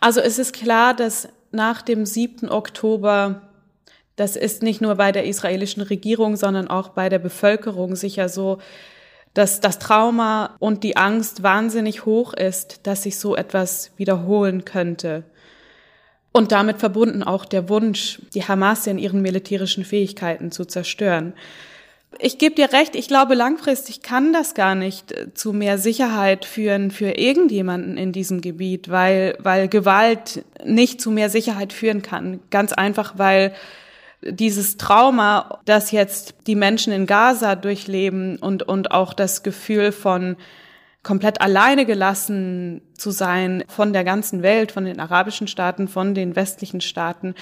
Also 0.00 0.20
es 0.20 0.38
ist 0.38 0.54
klar, 0.54 0.94
dass 0.94 1.28
nach 1.50 1.82
dem 1.82 2.04
7. 2.04 2.48
Oktober, 2.50 3.42
das 4.16 4.36
ist 4.36 4.62
nicht 4.62 4.80
nur 4.80 4.96
bei 4.96 5.10
der 5.10 5.24
israelischen 5.24 5.82
Regierung, 5.82 6.36
sondern 6.36 6.68
auch 6.68 6.90
bei 6.90 7.08
der 7.08 7.18
Bevölkerung 7.18 7.96
sicher 7.96 8.28
so, 8.28 8.58
dass 9.38 9.60
das 9.60 9.78
Trauma 9.78 10.56
und 10.58 10.82
die 10.82 10.96
Angst 10.96 11.44
wahnsinnig 11.44 12.04
hoch 12.04 12.34
ist, 12.34 12.80
dass 12.88 13.04
sich 13.04 13.20
so 13.20 13.36
etwas 13.36 13.92
wiederholen 13.96 14.64
könnte. 14.64 15.22
Und 16.32 16.50
damit 16.50 16.78
verbunden 16.78 17.22
auch 17.22 17.44
der 17.44 17.68
Wunsch, 17.68 18.20
die 18.34 18.42
Hamas 18.42 18.88
in 18.88 18.98
ihren 18.98 19.22
militärischen 19.22 19.84
Fähigkeiten 19.84 20.50
zu 20.50 20.64
zerstören. 20.64 21.34
Ich 22.18 22.38
gebe 22.38 22.56
dir 22.56 22.72
recht, 22.72 22.96
ich 22.96 23.06
glaube, 23.06 23.36
langfristig 23.36 24.02
kann 24.02 24.32
das 24.32 24.54
gar 24.54 24.74
nicht 24.74 25.12
äh, 25.12 25.32
zu 25.34 25.52
mehr 25.52 25.78
Sicherheit 25.78 26.44
führen 26.44 26.90
für 26.90 27.10
irgendjemanden 27.10 27.96
in 27.96 28.10
diesem 28.10 28.40
Gebiet, 28.40 28.88
weil, 28.88 29.36
weil 29.38 29.68
Gewalt 29.68 30.44
nicht 30.64 31.00
zu 31.00 31.12
mehr 31.12 31.30
Sicherheit 31.30 31.72
führen 31.72 32.02
kann. 32.02 32.40
Ganz 32.50 32.72
einfach, 32.72 33.18
weil 33.18 33.54
dieses 34.22 34.76
Trauma, 34.76 35.60
das 35.64 35.90
jetzt 35.90 36.34
die 36.46 36.56
Menschen 36.56 36.92
in 36.92 37.06
Gaza 37.06 37.54
durchleben 37.54 38.36
und, 38.38 38.62
und 38.62 38.90
auch 38.90 39.14
das 39.14 39.42
Gefühl 39.42 39.92
von 39.92 40.36
komplett 41.02 41.40
alleine 41.40 41.86
gelassen 41.86 42.82
zu 42.94 43.10
sein 43.10 43.64
von 43.68 43.92
der 43.92 44.04
ganzen 44.04 44.42
Welt, 44.42 44.72
von 44.72 44.84
den 44.84 45.00
arabischen 45.00 45.46
Staaten, 45.46 45.88
von 45.88 46.14
den 46.14 46.36
westlichen 46.36 46.80
Staaten. 46.80 47.34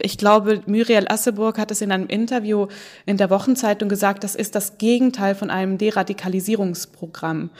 Ich 0.00 0.18
glaube, 0.18 0.62
Muriel 0.66 1.06
Asseburg 1.08 1.58
hat 1.58 1.70
es 1.70 1.80
in 1.80 1.92
einem 1.92 2.06
Interview 2.06 2.66
in 3.06 3.16
der 3.16 3.30
Wochenzeitung 3.30 3.88
gesagt, 3.88 4.24
das 4.24 4.34
ist 4.34 4.54
das 4.54 4.78
Gegenteil 4.78 5.34
von 5.34 5.50
einem 5.50 5.78
Deradikalisierungsprogramm. 5.78 7.50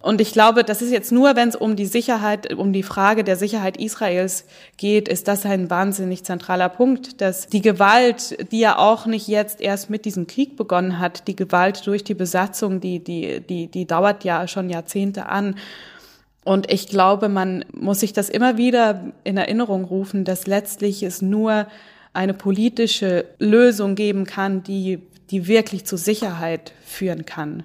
Und 0.00 0.20
ich 0.20 0.32
glaube, 0.32 0.62
das 0.62 0.82
ist 0.82 0.92
jetzt 0.92 1.10
nur, 1.10 1.36
wenn 1.36 1.48
es 1.48 1.56
um 1.56 1.74
die 1.74 1.86
Sicherheit, 1.86 2.52
um 2.54 2.72
die 2.72 2.82
Frage 2.82 3.24
der 3.24 3.36
Sicherheit 3.36 3.78
Israels 3.78 4.44
geht, 4.76 5.08
ist 5.08 5.26
das 5.26 5.46
ein 5.46 5.70
wahnsinnig 5.70 6.22
zentraler 6.22 6.68
Punkt, 6.68 7.20
dass 7.20 7.46
die 7.46 7.62
Gewalt, 7.62 8.52
die 8.52 8.60
ja 8.60 8.78
auch 8.78 9.06
nicht 9.06 9.26
jetzt 9.26 9.60
erst 9.60 9.88
mit 9.88 10.04
diesem 10.04 10.26
Krieg 10.26 10.56
begonnen 10.56 10.98
hat, 10.98 11.26
die 11.28 11.34
Gewalt 11.34 11.86
durch 11.86 12.04
die 12.04 12.14
Besatzung, 12.14 12.80
die, 12.80 13.02
die, 13.02 13.40
die, 13.40 13.68
die 13.68 13.86
dauert 13.86 14.22
ja 14.22 14.46
schon 14.46 14.68
Jahrzehnte 14.68 15.26
an. 15.26 15.56
Und 16.44 16.70
ich 16.70 16.86
glaube, 16.86 17.28
man 17.28 17.64
muss 17.72 18.00
sich 18.00 18.12
das 18.12 18.28
immer 18.28 18.56
wieder 18.56 19.12
in 19.24 19.36
Erinnerung 19.36 19.84
rufen, 19.84 20.24
dass 20.24 20.46
letztlich 20.46 21.02
es 21.02 21.20
nur 21.20 21.66
eine 22.12 22.34
politische 22.34 23.24
Lösung 23.38 23.96
geben 23.96 24.24
kann, 24.24 24.62
die, 24.62 25.00
die 25.30 25.48
wirklich 25.48 25.84
zu 25.84 25.96
Sicherheit 25.96 26.72
führen 26.84 27.26
kann. 27.26 27.64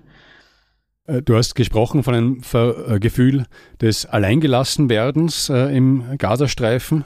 Äh, 1.07 1.21
du 1.21 1.35
hast 1.35 1.55
gesprochen 1.55 2.03
von 2.03 2.13
einem 2.13 2.41
äh, 2.53 2.99
Gefühl 2.99 3.45
des 3.81 4.05
Alleingelassenwerdens 4.05 5.49
äh, 5.49 5.75
im 5.75 6.17
Gazastreifen. 6.17 7.05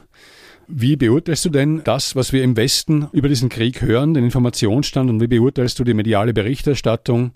Wie 0.67 0.95
beurteilst 0.95 1.45
du 1.45 1.49
denn 1.49 1.81
das, 1.83 2.15
was 2.15 2.33
wir 2.33 2.43
im 2.43 2.57
Westen 2.57 3.07
über 3.11 3.29
diesen 3.29 3.49
Krieg 3.49 3.81
hören, 3.81 4.15
den 4.15 4.23
Informationsstand, 4.23 5.09
und 5.11 5.21
wie 5.21 5.27
beurteilst 5.27 5.77
du 5.77 5.83
die 5.83 5.93
mediale 5.93 6.33
Berichterstattung 6.33 7.33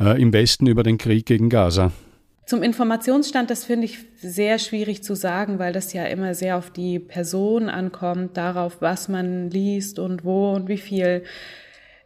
im 0.00 0.32
Westen 0.32 0.66
über 0.66 0.82
den 0.82 0.98
Krieg 0.98 1.26
gegen 1.26 1.48
Gaza? 1.48 1.92
Zum 2.44 2.64
Informationsstand, 2.64 3.50
das 3.50 3.64
finde 3.64 3.84
ich 3.84 3.98
sehr 4.16 4.58
schwierig 4.58 5.04
zu 5.04 5.14
sagen, 5.14 5.60
weil 5.60 5.72
das 5.72 5.92
ja 5.92 6.06
immer 6.06 6.34
sehr 6.34 6.58
auf 6.58 6.72
die 6.72 6.98
Person 6.98 7.68
ankommt, 7.68 8.36
darauf, 8.36 8.78
was 8.80 9.08
man 9.08 9.48
liest 9.48 10.00
und 10.00 10.24
wo 10.24 10.52
und 10.52 10.66
wie 10.66 10.78
viel. 10.78 11.22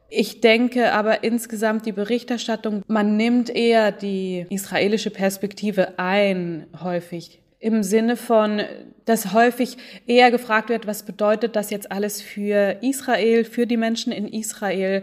Ich 0.09 0.41
denke 0.41 0.93
aber 0.93 1.25
insgesamt 1.25 1.85
die 1.85 1.93
Berichterstattung, 1.93 2.83
man 2.87 3.17
nimmt 3.17 3.51
eher 3.51 3.91
die 3.91 4.47
israelische 4.51 5.11
Perspektive 5.11 5.99
ein, 5.99 6.67
häufig. 6.81 7.41
Im 7.59 7.83
Sinne 7.83 8.17
von, 8.17 8.61
dass 9.05 9.33
häufig 9.33 9.77
eher 10.07 10.31
gefragt 10.31 10.69
wird, 10.69 10.87
was 10.87 11.03
bedeutet 11.03 11.57
das 11.57 11.71
jetzt 11.71 11.91
alles 11.91 12.23
für 12.23 12.77
Israel, 12.83 13.45
für 13.45 13.67
die 13.67 13.77
Menschen 13.77 14.13
in 14.13 14.29
Israel 14.29 15.03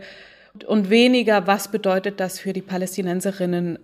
und 0.67 0.89
weniger, 0.89 1.47
was 1.47 1.69
bedeutet 1.69 2.19
das 2.19 2.39
für 2.39 2.53
die 2.53 2.61
Palästinenserinnen. 2.61 3.79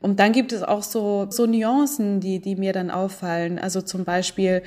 Und 0.00 0.20
dann 0.20 0.32
gibt 0.32 0.52
es 0.52 0.62
auch 0.62 0.82
so, 0.82 1.26
so 1.30 1.46
Nuancen, 1.46 2.20
die, 2.20 2.38
die 2.38 2.56
mir 2.56 2.72
dann 2.72 2.90
auffallen. 2.90 3.58
Also 3.58 3.82
zum 3.82 4.04
Beispiel, 4.04 4.62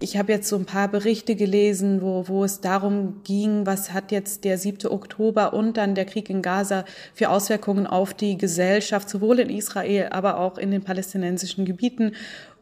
ich 0.00 0.16
habe 0.16 0.32
jetzt 0.32 0.48
so 0.48 0.56
ein 0.56 0.64
paar 0.64 0.88
Berichte 0.88 1.34
gelesen, 1.34 2.02
wo, 2.02 2.28
wo 2.28 2.44
es 2.44 2.60
darum 2.60 3.20
ging, 3.24 3.66
was 3.66 3.92
hat 3.92 4.12
jetzt 4.12 4.44
der 4.44 4.56
7. 4.56 4.90
Oktober 4.90 5.52
und 5.52 5.76
dann 5.76 5.94
der 5.94 6.04
Krieg 6.04 6.30
in 6.30 6.42
Gaza 6.42 6.84
für 7.14 7.30
Auswirkungen 7.30 7.86
auf 7.86 8.14
die 8.14 8.38
Gesellschaft, 8.38 9.08
sowohl 9.08 9.40
in 9.40 9.50
Israel, 9.50 10.08
aber 10.10 10.38
auch 10.38 10.56
in 10.58 10.70
den 10.70 10.82
palästinensischen 10.82 11.64
Gebieten. 11.64 12.12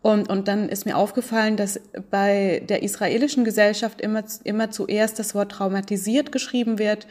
Und, 0.00 0.30
und 0.30 0.48
dann 0.48 0.68
ist 0.68 0.86
mir 0.86 0.96
aufgefallen, 0.96 1.56
dass 1.56 1.80
bei 2.10 2.62
der 2.68 2.82
israelischen 2.82 3.44
Gesellschaft 3.44 4.00
immer, 4.00 4.22
immer 4.44 4.70
zuerst 4.70 5.18
das 5.18 5.34
Wort 5.34 5.52
traumatisiert 5.52 6.32
geschrieben 6.32 6.78
wird 6.78 7.06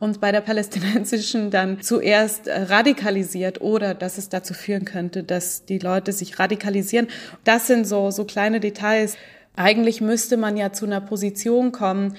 und 0.00 0.20
bei 0.20 0.32
der 0.32 0.40
palästinensischen 0.40 1.50
dann 1.50 1.80
zuerst 1.80 2.48
radikalisiert 2.48 3.60
oder 3.60 3.94
dass 3.94 4.18
es 4.18 4.30
dazu 4.30 4.52
führen 4.52 4.84
könnte, 4.84 5.22
dass 5.22 5.64
die 5.64 5.78
Leute 5.78 6.12
sich 6.12 6.38
radikalisieren. 6.38 7.06
Das 7.44 7.66
sind 7.66 7.86
so, 7.86 8.10
so 8.10 8.24
kleine 8.24 8.58
Details, 8.58 9.16
eigentlich 9.56 10.00
müsste 10.00 10.36
man 10.36 10.56
ja 10.56 10.72
zu 10.72 10.86
einer 10.86 11.00
Position 11.00 11.72
kommen, 11.72 12.16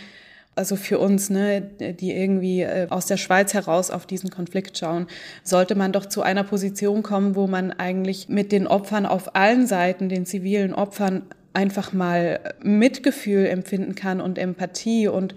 also 0.55 0.75
für 0.75 0.99
uns, 0.99 1.29
ne, 1.29 1.61
die 1.61 2.11
irgendwie 2.11 2.61
äh, 2.61 2.87
aus 2.89 3.05
der 3.05 3.17
Schweiz 3.17 3.53
heraus 3.53 3.89
auf 3.89 4.05
diesen 4.05 4.29
Konflikt 4.29 4.77
schauen, 4.77 5.07
sollte 5.43 5.75
man 5.75 5.91
doch 5.93 6.05
zu 6.05 6.21
einer 6.21 6.43
Position 6.43 7.03
kommen, 7.03 7.35
wo 7.35 7.47
man 7.47 7.71
eigentlich 7.71 8.27
mit 8.27 8.51
den 8.51 8.67
Opfern 8.67 9.05
auf 9.05 9.35
allen 9.35 9.65
Seiten, 9.65 10.09
den 10.09 10.25
zivilen 10.25 10.73
Opfern, 10.73 11.23
einfach 11.53 11.93
mal 11.93 12.39
Mitgefühl 12.61 13.45
empfinden 13.45 13.95
kann 13.95 14.21
und 14.21 14.37
Empathie 14.37 15.07
und 15.07 15.35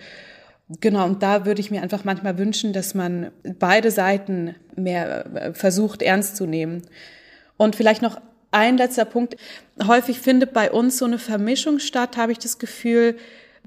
Genau, 0.81 1.05
und 1.05 1.23
da 1.23 1.45
würde 1.45 1.61
ich 1.61 1.71
mir 1.71 1.83
einfach 1.83 2.05
manchmal 2.05 2.39
wünschen, 2.39 2.73
dass 2.73 2.95
man 2.95 3.31
beide 3.59 3.91
Seiten 3.91 4.55
mehr 4.77 5.27
äh, 5.35 5.53
versucht 5.53 6.01
ernst 6.01 6.37
zu 6.37 6.47
nehmen. 6.47 6.83
Und 7.59 7.77
vielleicht 7.77 8.01
noch 8.01 8.19
ein 8.55 8.79
letzter 8.79 9.05
Punkt. 9.05 9.37
Häufig 9.87 10.21
findet 10.21 10.53
bei 10.53 10.71
uns 10.71 10.99
so 10.99 11.05
eine 11.05 11.19
Vermischung 11.19 11.79
statt, 11.79 12.17
habe 12.17 12.33
ich 12.33 12.39
das 12.39 12.59
Gefühl, 12.59 13.17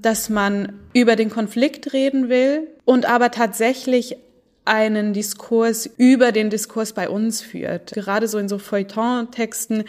dass 0.00 0.28
man 0.28 0.78
über 0.92 1.16
den 1.16 1.30
Konflikt 1.30 1.92
reden 1.92 2.28
will 2.28 2.68
und 2.84 3.06
aber 3.06 3.30
tatsächlich 3.30 4.16
einen 4.68 5.12
Diskurs 5.12 5.88
über 5.96 6.30
den 6.30 6.50
Diskurs 6.50 6.92
bei 6.92 7.08
uns 7.08 7.40
führt. 7.40 7.92
Gerade 7.92 8.28
so 8.28 8.38
in 8.38 8.48
so 8.48 8.58
Feuilleton-Texten, 8.58 9.84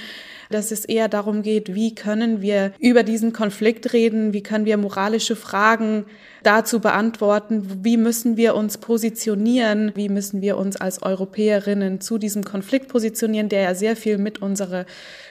dass 0.50 0.72
es 0.72 0.86
eher 0.86 1.08
darum 1.08 1.44
geht, 1.44 1.76
wie 1.76 1.94
können 1.94 2.42
wir 2.42 2.74
über 2.80 3.04
diesen 3.04 3.34
Konflikt 3.34 3.94
reden, 3.94 4.34
wie 4.34 4.42
können 4.42 4.66
wir 4.66 4.78
moralische 4.78 5.36
Fragen 5.36 6.06
dazu 6.44 6.80
beantworten, 6.80 7.84
wie 7.84 7.98
müssen 7.98 8.38
wir 8.38 8.56
uns 8.56 8.78
positionieren, 8.78 9.92
wie 9.96 10.10
müssen 10.10 10.42
wir 10.42 10.58
uns 10.58 10.78
als 10.78 11.04
Europäerinnen 11.04 12.02
zu 12.02 12.18
diesem 12.18 12.44
Konflikt 12.44 12.88
positionieren, 12.88 13.50
der 13.50 13.62
ja 13.62 13.76
sehr 13.76 13.96
viel 13.96 14.18
mit 14.18 14.42
unserer 14.42 14.86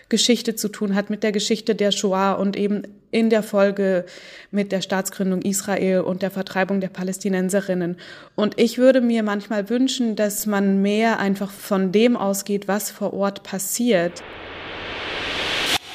Geschichte 0.09 0.55
zu 0.55 0.69
tun 0.69 0.95
hat, 0.95 1.11
mit 1.11 1.23
der 1.23 1.33
Geschichte 1.33 1.75
der 1.75 1.93
Shoah 1.93 2.35
und 2.35 2.57
eben 2.57 2.83
in 3.11 3.31
der 3.31 3.43
Folge 3.43 4.05
mit 4.51 4.73
der 4.73 4.81
Staatsgründung 4.81 5.43
Israel 5.43 6.01
und 6.01 6.23
der 6.23 6.31
Vertreibung 6.31 6.81
der 6.81 6.89
Palästinenserinnen. 6.89 7.97
Und 8.35 8.59
ich 8.59 8.79
würde 8.79 9.01
mir 9.01 9.23
manchmal 9.23 9.69
wünschen, 9.71 10.17
dass 10.17 10.47
man 10.47 10.83
mehr 10.83 11.19
einfach 11.19 11.51
von 11.51 11.93
dem 11.93 12.17
ausgeht, 12.17 12.69
was 12.69 12.91
vor 12.91 13.13
Ort 13.13 13.43
passiert. 13.43 14.23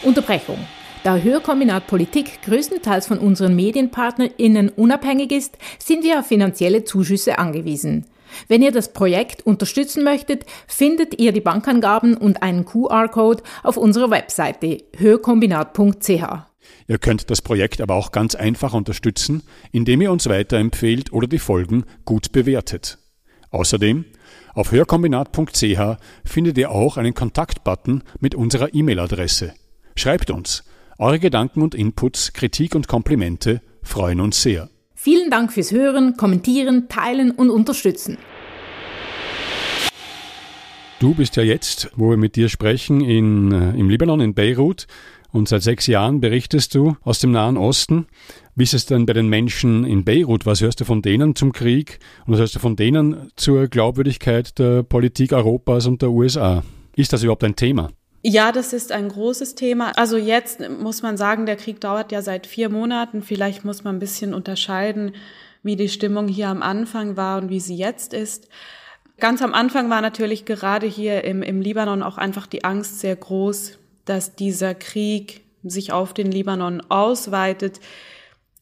Unterbrechung. 0.04 0.58
Da 1.04 1.18
Hörkombinat 1.18 1.88
Politik 1.88 2.42
größtenteils 2.44 3.08
von 3.08 3.18
unseren 3.18 3.56
MedienpartnerInnen 3.56 4.70
unabhängig 4.70 5.34
ist, 5.34 5.58
sind 5.78 6.04
wir 6.04 6.20
auf 6.20 6.28
finanzielle 6.28 6.86
Zuschüsse 6.86 7.40
angewiesen. 7.40 8.06
Wenn 8.48 8.62
ihr 8.62 8.72
das 8.72 8.94
Projekt 8.94 9.46
unterstützen 9.46 10.04
möchtet, 10.04 10.46
findet 10.68 11.20
ihr 11.20 11.32
die 11.32 11.42
Bankangaben 11.42 12.16
und 12.16 12.42
einen 12.42 12.66
QR-Code 12.66 13.44
auf 13.64 13.78
unserer 13.78 14.12
Webseite 14.12 14.84
höhekombinat.ch. 14.98 16.53
Ihr 16.88 16.98
könnt 16.98 17.30
das 17.30 17.42
Projekt 17.42 17.82
aber 17.82 17.96
auch 17.96 18.12
ganz 18.12 18.36
einfach 18.36 18.74
unterstützen, 18.74 19.44
indem 19.72 20.02
ihr 20.02 20.12
uns 20.12 20.28
weiterempfehlt 20.28 21.14
oder 21.14 21.28
die 21.28 21.40
Folgen 21.40 21.86
gut 22.06 22.32
bewertet. 22.32 22.98
Außerdem, 23.52 24.06
auf 24.54 24.72
hörkombinat.ch 24.72 25.98
findet 26.26 26.58
ihr 26.58 26.72
auch 26.72 26.98
einen 26.98 27.14
Kontaktbutton 27.14 28.04
mit 28.20 28.36
unserer 28.36 28.74
E-Mail-Adresse. 28.74 29.54
Schreibt 29.96 30.32
uns. 30.32 30.64
Eure 30.98 31.20
Gedanken 31.20 31.62
und 31.62 31.76
Inputs, 31.76 32.34
Kritik 32.34 32.76
und 32.76 32.88
Komplimente 32.88 33.62
freuen 33.82 34.20
uns 34.20 34.42
sehr. 34.42 34.70
Vielen 34.96 35.30
Dank 35.30 35.52
fürs 35.52 35.72
Hören, 35.72 36.18
Kommentieren, 36.18 36.88
Teilen 36.88 37.32
und 37.32 37.50
Unterstützen. 37.50 38.18
Du 41.00 41.14
bist 41.14 41.36
ja 41.36 41.44
jetzt, 41.44 41.92
wo 41.96 42.12
wir 42.12 42.18
mit 42.18 42.38
dir 42.38 42.48
sprechen, 42.48 43.02
in, 43.02 43.52
äh, 43.52 43.72
im 43.72 43.90
Libanon, 43.90 44.22
in 44.22 44.34
Beirut. 44.34 44.88
Und 45.34 45.50
seit 45.50 45.64
sechs 45.64 45.88
Jahren 45.88 46.22
berichtest 46.22 46.76
du 46.76 46.96
aus 47.02 47.18
dem 47.18 47.32
Nahen 47.32 47.58
Osten. 47.58 48.06
Wie 48.56 48.62
ist 48.62 48.76
es 48.76 48.86
denn 48.86 49.08
bei 49.08 49.14
den 49.14 49.28
Menschen 49.28 49.84
in 49.84 50.06
Beirut? 50.06 50.46
Was 50.46 50.62
hörst 50.62 50.80
du 50.80 50.86
von 50.86 51.02
denen 51.02 51.36
zum 51.36 51.52
Krieg? 51.52 51.98
Und 52.28 52.34
was 52.34 52.40
hörst 52.40 52.56
du 52.56 52.60
von 52.60 52.76
denen 52.76 53.32
zur 53.36 53.68
Glaubwürdigkeit 53.68 54.60
der 54.60 54.84
Politik 54.84 55.34
Europas 55.34 55.88
und 55.88 56.04
der 56.04 56.12
USA? 56.12 56.64
Ist 56.96 57.14
das 57.14 57.24
überhaupt 57.24 57.44
ein 57.44 57.56
Thema? 57.56 57.90
Ja, 58.22 58.52
das 58.52 58.74
ist 58.74 58.92
ein 58.92 59.10
großes 59.10 59.56
Thema. 59.56 59.94
Also 59.98 60.18
jetzt 60.18 60.70
muss 60.70 61.02
man 61.02 61.18
sagen, 61.18 61.48
der 61.48 61.56
Krieg 61.56 61.82
dauert 61.82 62.12
ja 62.12 62.22
seit 62.22 62.46
vier 62.46 62.70
Monaten. 62.70 63.24
Vielleicht 63.24 63.66
muss 63.66 63.84
man 63.84 63.96
ein 63.96 64.00
bisschen 64.00 64.36
unterscheiden, 64.36 65.14
wie 65.64 65.76
die 65.76 65.90
Stimmung 65.90 66.28
hier 66.28 66.50
am 66.50 66.62
Anfang 66.62 67.18
war 67.18 67.42
und 67.42 67.50
wie 67.50 67.60
sie 67.60 67.76
jetzt 67.76 68.14
ist. 68.14 68.50
Ganz 69.20 69.42
am 69.42 69.56
Anfang 69.56 69.90
war 69.90 70.02
natürlich 70.02 70.46
gerade 70.46 70.86
hier 70.86 71.24
im, 71.24 71.42
im 71.42 71.60
Libanon 71.60 72.04
auch 72.04 72.20
einfach 72.20 72.46
die 72.46 72.64
Angst 72.64 73.00
sehr 73.00 73.16
groß, 73.16 73.80
dass 74.06 74.36
dieser 74.36 74.76
Krieg 74.76 75.42
sich 75.64 75.92
auf 75.92 76.14
den 76.14 76.32
Libanon 76.32 76.82
ausweitet. 76.90 77.80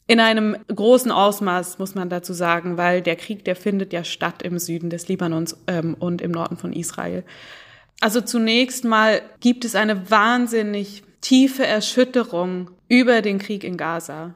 In 0.08 0.20
einem 0.20 0.58
großen 0.68 1.12
Ausmaß, 1.12 1.80
muss 1.80 1.96
man 1.96 2.10
dazu 2.10 2.34
sagen, 2.34 2.78
weil 2.78 3.02
der 3.02 3.16
Krieg, 3.16 3.46
der 3.46 3.56
findet 3.56 3.94
ja 3.94 4.04
statt 4.04 4.42
im 4.42 4.60
Süden 4.60 4.90
des 4.90 5.08
Libanons 5.08 5.58
ähm, 5.68 5.96
und 6.00 6.22
im 6.22 6.32
Norden 6.32 6.58
von 6.58 6.74
Israel. 6.74 7.24
Also 8.02 8.20
zunächst 8.22 8.84
mal 8.84 9.22
gibt 9.40 9.64
es 9.64 9.76
eine 9.76 10.10
wahnsinnig 10.10 11.04
tiefe 11.22 11.66
Erschütterung 11.66 12.72
über 12.88 13.22
den 13.22 13.40
Krieg 13.40 13.64
in 13.64 13.78
Gaza. 13.78 14.34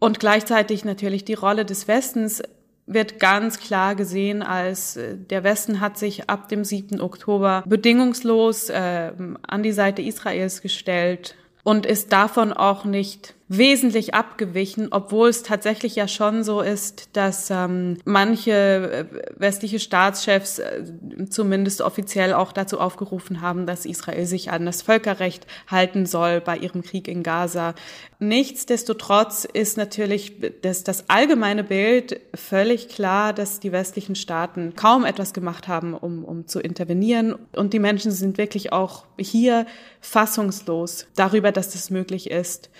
Und 0.00 0.20
gleichzeitig 0.20 0.84
natürlich 0.84 1.24
die 1.24 1.34
Rolle 1.34 1.64
des 1.64 1.88
Westens 1.88 2.42
wird 2.86 3.18
ganz 3.18 3.58
klar 3.58 3.94
gesehen 3.94 4.42
als 4.42 4.96
äh, 4.96 5.16
der 5.16 5.44
Westen 5.44 5.80
hat 5.80 5.98
sich 5.98 6.28
ab 6.28 6.48
dem 6.48 6.64
7. 6.64 7.00
Oktober 7.00 7.64
bedingungslos 7.66 8.68
äh, 8.68 9.12
an 9.46 9.62
die 9.62 9.72
Seite 9.72 10.02
Israels 10.02 10.60
gestellt 10.60 11.34
und 11.62 11.86
ist 11.86 12.12
davon 12.12 12.52
auch 12.52 12.84
nicht 12.84 13.34
wesentlich 13.46 14.14
abgewichen, 14.14 14.88
obwohl 14.90 15.28
es 15.28 15.42
tatsächlich 15.42 15.96
ja 15.96 16.08
schon 16.08 16.44
so 16.44 16.62
ist, 16.62 17.10
dass 17.12 17.50
ähm, 17.50 17.98
manche 18.06 18.52
äh, 18.52 19.04
westliche 19.36 19.78
Staatschefs 19.78 20.60
äh, 20.60 20.82
zumindest 21.28 21.82
offiziell 21.82 22.32
auch 22.32 22.52
dazu 22.52 22.80
aufgerufen 22.80 23.42
haben, 23.42 23.66
dass 23.66 23.84
Israel 23.84 24.24
sich 24.24 24.50
an 24.50 24.64
das 24.64 24.80
Völkerrecht 24.80 25.46
halten 25.66 26.06
soll 26.06 26.40
bei 26.40 26.56
ihrem 26.56 26.82
Krieg 26.82 27.06
in 27.06 27.22
Gaza. 27.22 27.74
Nichtsdestotrotz 28.18 29.44
ist 29.44 29.76
natürlich 29.76 30.36
das, 30.62 30.82
das 30.82 31.10
allgemeine 31.10 31.64
Bild 31.64 32.20
völlig 32.34 32.88
klar, 32.88 33.34
dass 33.34 33.60
die 33.60 33.72
westlichen 33.72 34.14
Staaten 34.14 34.74
kaum 34.74 35.04
etwas 35.04 35.34
gemacht 35.34 35.68
haben, 35.68 35.92
um, 35.92 36.24
um 36.24 36.46
zu 36.46 36.60
intervenieren. 36.60 37.34
Und 37.54 37.74
die 37.74 37.78
Menschen 37.78 38.10
sind 38.10 38.38
wirklich 38.38 38.72
auch 38.72 39.04
hier 39.18 39.66
fassungslos 40.00 41.06
darüber, 41.14 41.52
dass 41.52 41.70
das 41.70 41.90
möglich 41.90 42.30
ist. 42.30 42.70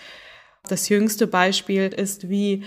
Das 0.67 0.89
jüngste 0.89 1.27
Beispiel 1.27 1.87
ist, 1.87 2.29
wie 2.29 2.63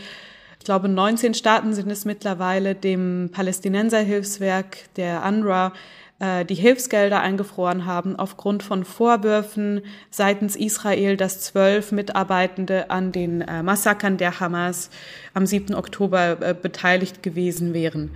ich 0.59 0.65
glaube, 0.65 0.89
19 0.89 1.35
Staaten 1.35 1.73
sind 1.73 1.91
es 1.91 2.05
mittlerweile, 2.05 2.75
dem 2.75 3.31
Palästinenserhilfswerk 3.33 4.95
der 4.97 5.25
UNRWA 5.25 5.73
äh, 6.19 6.45
die 6.45 6.55
Hilfsgelder 6.55 7.21
eingefroren 7.21 7.87
haben 7.87 8.17
aufgrund 8.17 8.63
von 8.63 8.85
Vorwürfen 8.85 9.83
seitens 10.11 10.57
Israel, 10.57 11.17
dass 11.17 11.41
zwölf 11.41 11.93
Mitarbeitende 11.93 12.91
an 12.91 13.13
den 13.13 13.43
äh, 13.43 13.63
Massakern 13.63 14.17
der 14.17 14.41
Hamas 14.41 14.91
am 15.33 15.47
7. 15.47 15.75
Oktober 15.75 16.39
äh, 16.41 16.55
beteiligt 16.61 17.23
gewesen 17.23 17.73
wären. 17.73 18.11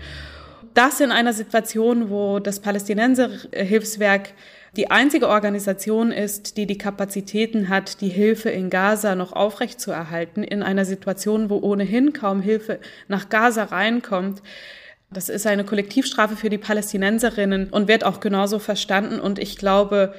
Das 0.75 1.01
in 1.01 1.11
einer 1.11 1.33
Situation, 1.33 2.11
wo 2.11 2.39
das 2.39 2.61
Palästinenserhilfswerk 2.61 4.35
die 4.77 4.91
einzige 4.91 5.29
Organisation 5.29 6.13
ist, 6.13 6.57
die 6.57 6.67
die 6.67 6.79
Kapazitäten 6.79 7.69
hat, 7.69 8.01
die 8.01 8.09
Hilfe 8.09 8.49
in 8.49 8.71
Gaza 8.71 9.15
noch 9.15 9.35
aufrechtzuerhalten, 9.35 10.43
in 10.43 10.63
einer 10.63 10.87
Situation, 10.87 11.51
wo 11.51 11.59
ohnehin 11.59 12.15
kaum 12.15 12.41
Hilfe 12.41 12.79
nach 13.07 13.29
Gaza 13.29 13.65
reinkommt. 13.65 14.43
Das 15.11 15.29
ist 15.29 15.47
eine 15.47 15.65
Kollektivstrafe 15.65 16.37
für 16.37 16.49
die 16.49 16.57
Palästinenserinnen 16.57 17.69
und 17.69 17.87
wird 17.87 18.05
auch 18.05 18.21
genauso 18.21 18.59
verstanden. 18.59 19.21
Und 19.21 19.39
ich 19.39 19.59
glaube, 19.59 20.15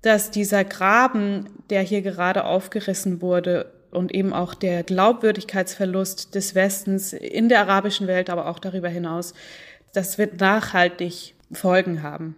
dass 0.00 0.32
dieser 0.32 0.64
Graben, 0.64 1.46
der 1.70 1.82
hier 1.82 2.02
gerade 2.02 2.44
aufgerissen 2.44 3.22
wurde, 3.22 3.70
und 3.92 4.14
eben 4.14 4.32
auch 4.32 4.54
der 4.54 4.82
Glaubwürdigkeitsverlust 4.82 6.34
des 6.34 6.54
Westens 6.54 7.12
in 7.12 7.48
der 7.48 7.60
arabischen 7.60 8.06
Welt, 8.06 8.30
aber 8.30 8.46
auch 8.46 8.58
darüber 8.58 8.88
hinaus, 8.88 9.34
das 9.92 10.18
wird 10.18 10.40
nachhaltig 10.40 11.34
Folgen 11.52 12.02
haben. 12.02 12.36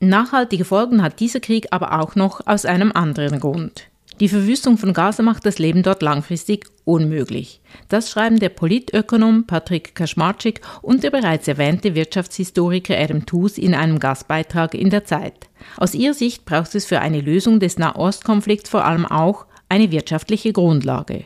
Nachhaltige 0.00 0.64
Folgen 0.64 1.02
hat 1.02 1.20
dieser 1.20 1.40
Krieg 1.40 1.68
aber 1.70 2.00
auch 2.00 2.16
noch 2.16 2.46
aus 2.46 2.64
einem 2.64 2.90
anderen 2.92 3.38
Grund. 3.38 3.88
Die 4.18 4.28
Verwüstung 4.28 4.76
von 4.76 4.92
Gaza 4.92 5.22
macht 5.22 5.46
das 5.46 5.58
Leben 5.58 5.82
dort 5.82 6.02
langfristig 6.02 6.66
unmöglich. 6.84 7.60
Das 7.88 8.10
schreiben 8.10 8.40
der 8.40 8.50
Politökonom 8.50 9.46
Patrick 9.46 9.94
Kaczmarczyk 9.94 10.60
und 10.82 11.02
der 11.02 11.10
bereits 11.10 11.48
erwähnte 11.48 11.94
Wirtschaftshistoriker 11.94 12.98
Adam 12.98 13.24
Tooze 13.24 13.60
in 13.60 13.74
einem 13.74 14.00
Gastbeitrag 14.00 14.74
in 14.74 14.90
der 14.90 15.04
Zeit. 15.04 15.48
Aus 15.76 15.94
ihrer 15.94 16.14
Sicht 16.14 16.44
braucht 16.44 16.74
es 16.74 16.84
für 16.84 17.00
eine 17.00 17.20
Lösung 17.20 17.58
des 17.58 17.78
Nahostkonflikts 17.78 18.68
vor 18.68 18.84
allem 18.84 19.06
auch 19.06 19.46
eine 19.68 19.90
wirtschaftliche 19.90 20.52
Grundlage. 20.52 21.24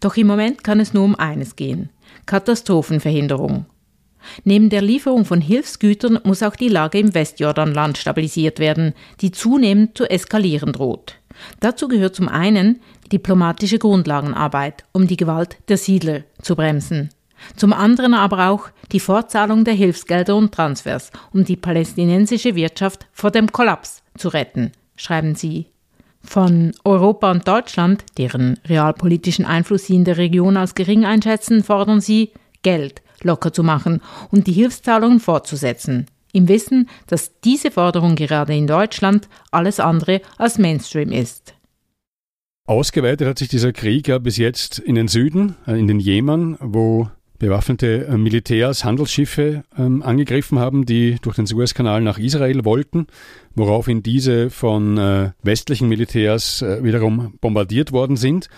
Doch 0.00 0.16
im 0.16 0.26
Moment 0.26 0.64
kann 0.64 0.80
es 0.80 0.94
nur 0.94 1.04
um 1.04 1.14
eines 1.14 1.54
gehen 1.54 1.90
Katastrophenverhinderung. 2.24 3.66
Neben 4.44 4.70
der 4.70 4.82
Lieferung 4.82 5.24
von 5.24 5.40
Hilfsgütern 5.40 6.20
muss 6.24 6.42
auch 6.42 6.56
die 6.56 6.68
Lage 6.68 6.98
im 6.98 7.14
Westjordanland 7.14 7.98
stabilisiert 7.98 8.58
werden, 8.58 8.94
die 9.20 9.32
zunehmend 9.32 9.96
zu 9.96 10.08
eskalieren 10.08 10.72
droht. 10.72 11.16
Dazu 11.60 11.88
gehört 11.88 12.14
zum 12.14 12.28
einen 12.28 12.80
diplomatische 13.12 13.78
Grundlagenarbeit, 13.78 14.84
um 14.92 15.06
die 15.06 15.16
Gewalt 15.16 15.58
der 15.68 15.76
Siedler 15.76 16.22
zu 16.40 16.56
bremsen. 16.56 17.10
Zum 17.56 17.72
anderen 17.72 18.14
aber 18.14 18.48
auch 18.48 18.68
die 18.92 19.00
Fortzahlung 19.00 19.64
der 19.64 19.74
Hilfsgelder 19.74 20.36
und 20.36 20.52
Transfers, 20.52 21.10
um 21.32 21.44
die 21.44 21.56
palästinensische 21.56 22.54
Wirtschaft 22.54 23.06
vor 23.12 23.30
dem 23.30 23.52
Kollaps 23.52 24.02
zu 24.16 24.28
retten, 24.28 24.72
schreiben 24.96 25.34
sie. 25.34 25.66
Von 26.22 26.72
Europa 26.84 27.30
und 27.30 27.46
Deutschland, 27.46 28.04
deren 28.18 28.58
realpolitischen 28.66 29.44
Einfluss 29.44 29.86
sie 29.86 29.94
in 29.94 30.04
der 30.04 30.16
Region 30.16 30.56
als 30.56 30.74
gering 30.74 31.04
einschätzen, 31.04 31.62
fordern 31.62 32.00
sie 32.00 32.32
Geld, 32.62 33.02
locker 33.26 33.52
zu 33.52 33.62
machen 33.62 34.00
und 34.30 34.46
die 34.46 34.52
Hilfszahlungen 34.52 35.20
fortzusetzen, 35.20 36.06
im 36.32 36.48
Wissen, 36.48 36.88
dass 37.06 37.38
diese 37.40 37.70
Forderung 37.70 38.16
gerade 38.16 38.54
in 38.54 38.66
Deutschland 38.66 39.28
alles 39.50 39.80
andere 39.80 40.20
als 40.38 40.58
Mainstream 40.58 41.12
ist. 41.12 41.54
Ausgeweitet 42.66 43.28
hat 43.28 43.38
sich 43.38 43.48
dieser 43.48 43.72
Krieg 43.72 44.08
ja 44.08 44.18
bis 44.18 44.38
jetzt 44.38 44.80
in 44.80 44.96
den 44.96 45.08
Süden, 45.08 45.54
äh, 45.66 45.78
in 45.78 45.86
den 45.86 46.00
Jemen, 46.00 46.56
wo 46.60 47.08
bewaffnete 47.38 48.06
äh, 48.06 48.16
Militärs 48.16 48.84
Handelsschiffe 48.84 49.64
ähm, 49.78 50.02
angegriffen 50.02 50.58
haben, 50.58 50.86
die 50.86 51.16
durch 51.22 51.36
den 51.36 51.46
Suezkanal 51.46 52.00
nach 52.00 52.18
Israel 52.18 52.64
wollten, 52.64 53.06
woraufhin 53.54 54.02
diese 54.02 54.50
von 54.50 54.98
äh, 54.98 55.30
westlichen 55.42 55.88
Militärs 55.88 56.62
äh, 56.62 56.82
wiederum 56.82 57.34
bombardiert 57.40 57.92
worden 57.92 58.16
sind. 58.16 58.48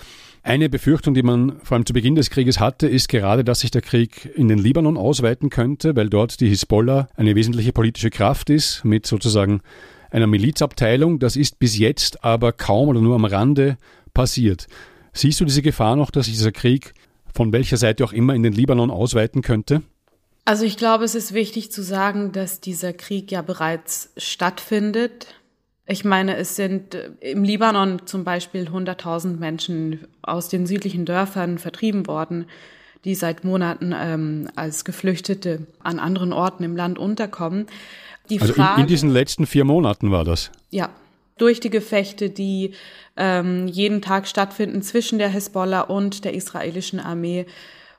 Eine 0.42 0.68
Befürchtung, 0.68 1.14
die 1.14 1.22
man 1.22 1.60
vor 1.62 1.76
allem 1.76 1.86
zu 1.86 1.92
Beginn 1.92 2.14
des 2.14 2.30
Krieges 2.30 2.60
hatte, 2.60 2.88
ist 2.88 3.08
gerade, 3.08 3.44
dass 3.44 3.60
sich 3.60 3.70
der 3.70 3.82
Krieg 3.82 4.30
in 4.34 4.48
den 4.48 4.58
Libanon 4.58 4.96
ausweiten 4.96 5.50
könnte, 5.50 5.96
weil 5.96 6.08
dort 6.08 6.40
die 6.40 6.48
Hisbollah 6.48 7.08
eine 7.16 7.34
wesentliche 7.34 7.72
politische 7.72 8.10
Kraft 8.10 8.48
ist, 8.50 8.84
mit 8.84 9.06
sozusagen 9.06 9.60
einer 10.10 10.26
Milizabteilung. 10.26 11.18
Das 11.18 11.36
ist 11.36 11.58
bis 11.58 11.76
jetzt 11.76 12.24
aber 12.24 12.52
kaum 12.52 12.88
oder 12.88 13.00
nur 13.00 13.14
am 13.14 13.24
Rande 13.24 13.76
passiert. 14.14 14.66
Siehst 15.12 15.40
du 15.40 15.44
diese 15.44 15.62
Gefahr 15.62 15.96
noch, 15.96 16.10
dass 16.10 16.26
sich 16.26 16.34
dieser 16.34 16.52
Krieg 16.52 16.94
von 17.34 17.52
welcher 17.52 17.76
Seite 17.76 18.04
auch 18.04 18.12
immer 18.12 18.34
in 18.34 18.42
den 18.42 18.52
Libanon 18.52 18.90
ausweiten 18.90 19.42
könnte? 19.42 19.82
Also 20.44 20.64
ich 20.64 20.78
glaube, 20.78 21.04
es 21.04 21.14
ist 21.14 21.34
wichtig 21.34 21.70
zu 21.70 21.82
sagen, 21.82 22.32
dass 22.32 22.60
dieser 22.60 22.94
Krieg 22.94 23.30
ja 23.30 23.42
bereits 23.42 24.12
stattfindet. 24.16 25.34
Ich 25.90 26.04
meine, 26.04 26.36
es 26.36 26.54
sind 26.54 26.94
äh, 26.94 27.10
im 27.20 27.42
Libanon 27.42 28.02
zum 28.04 28.22
Beispiel 28.22 28.68
100.000 28.68 29.38
Menschen 29.38 30.06
aus 30.22 30.48
den 30.48 30.66
südlichen 30.66 31.04
Dörfern 31.04 31.58
vertrieben 31.58 32.06
worden. 32.06 32.46
die 33.04 33.14
seit 33.14 33.44
Monaten 33.44 33.94
ähm, 33.96 34.50
als 34.56 34.84
Geflüchtete 34.84 35.66
an 35.82 36.00
anderen 36.00 36.32
Orten 36.32 36.64
im 36.64 36.76
Land 36.76 36.98
unterkommen. 36.98 37.66
Die 38.28 38.40
also 38.40 38.52
Frage, 38.52 38.74
in, 38.74 38.80
in 38.82 38.86
diesen 38.88 39.10
letzten 39.10 39.46
vier 39.46 39.64
Monaten 39.64 40.10
war 40.10 40.24
das? 40.24 40.50
Ja, 40.70 40.90
durch 41.38 41.60
die 41.60 41.70
Gefechte, 41.70 42.28
die 42.28 42.72
ähm, 43.16 43.68
jeden 43.68 44.02
Tag 44.02 44.26
stattfinden 44.26 44.82
zwischen 44.82 45.18
der 45.18 45.28
Hisbollah 45.28 45.82
und 45.82 46.24
der 46.24 46.34
israelischen 46.34 46.98
Armee. 46.98 47.46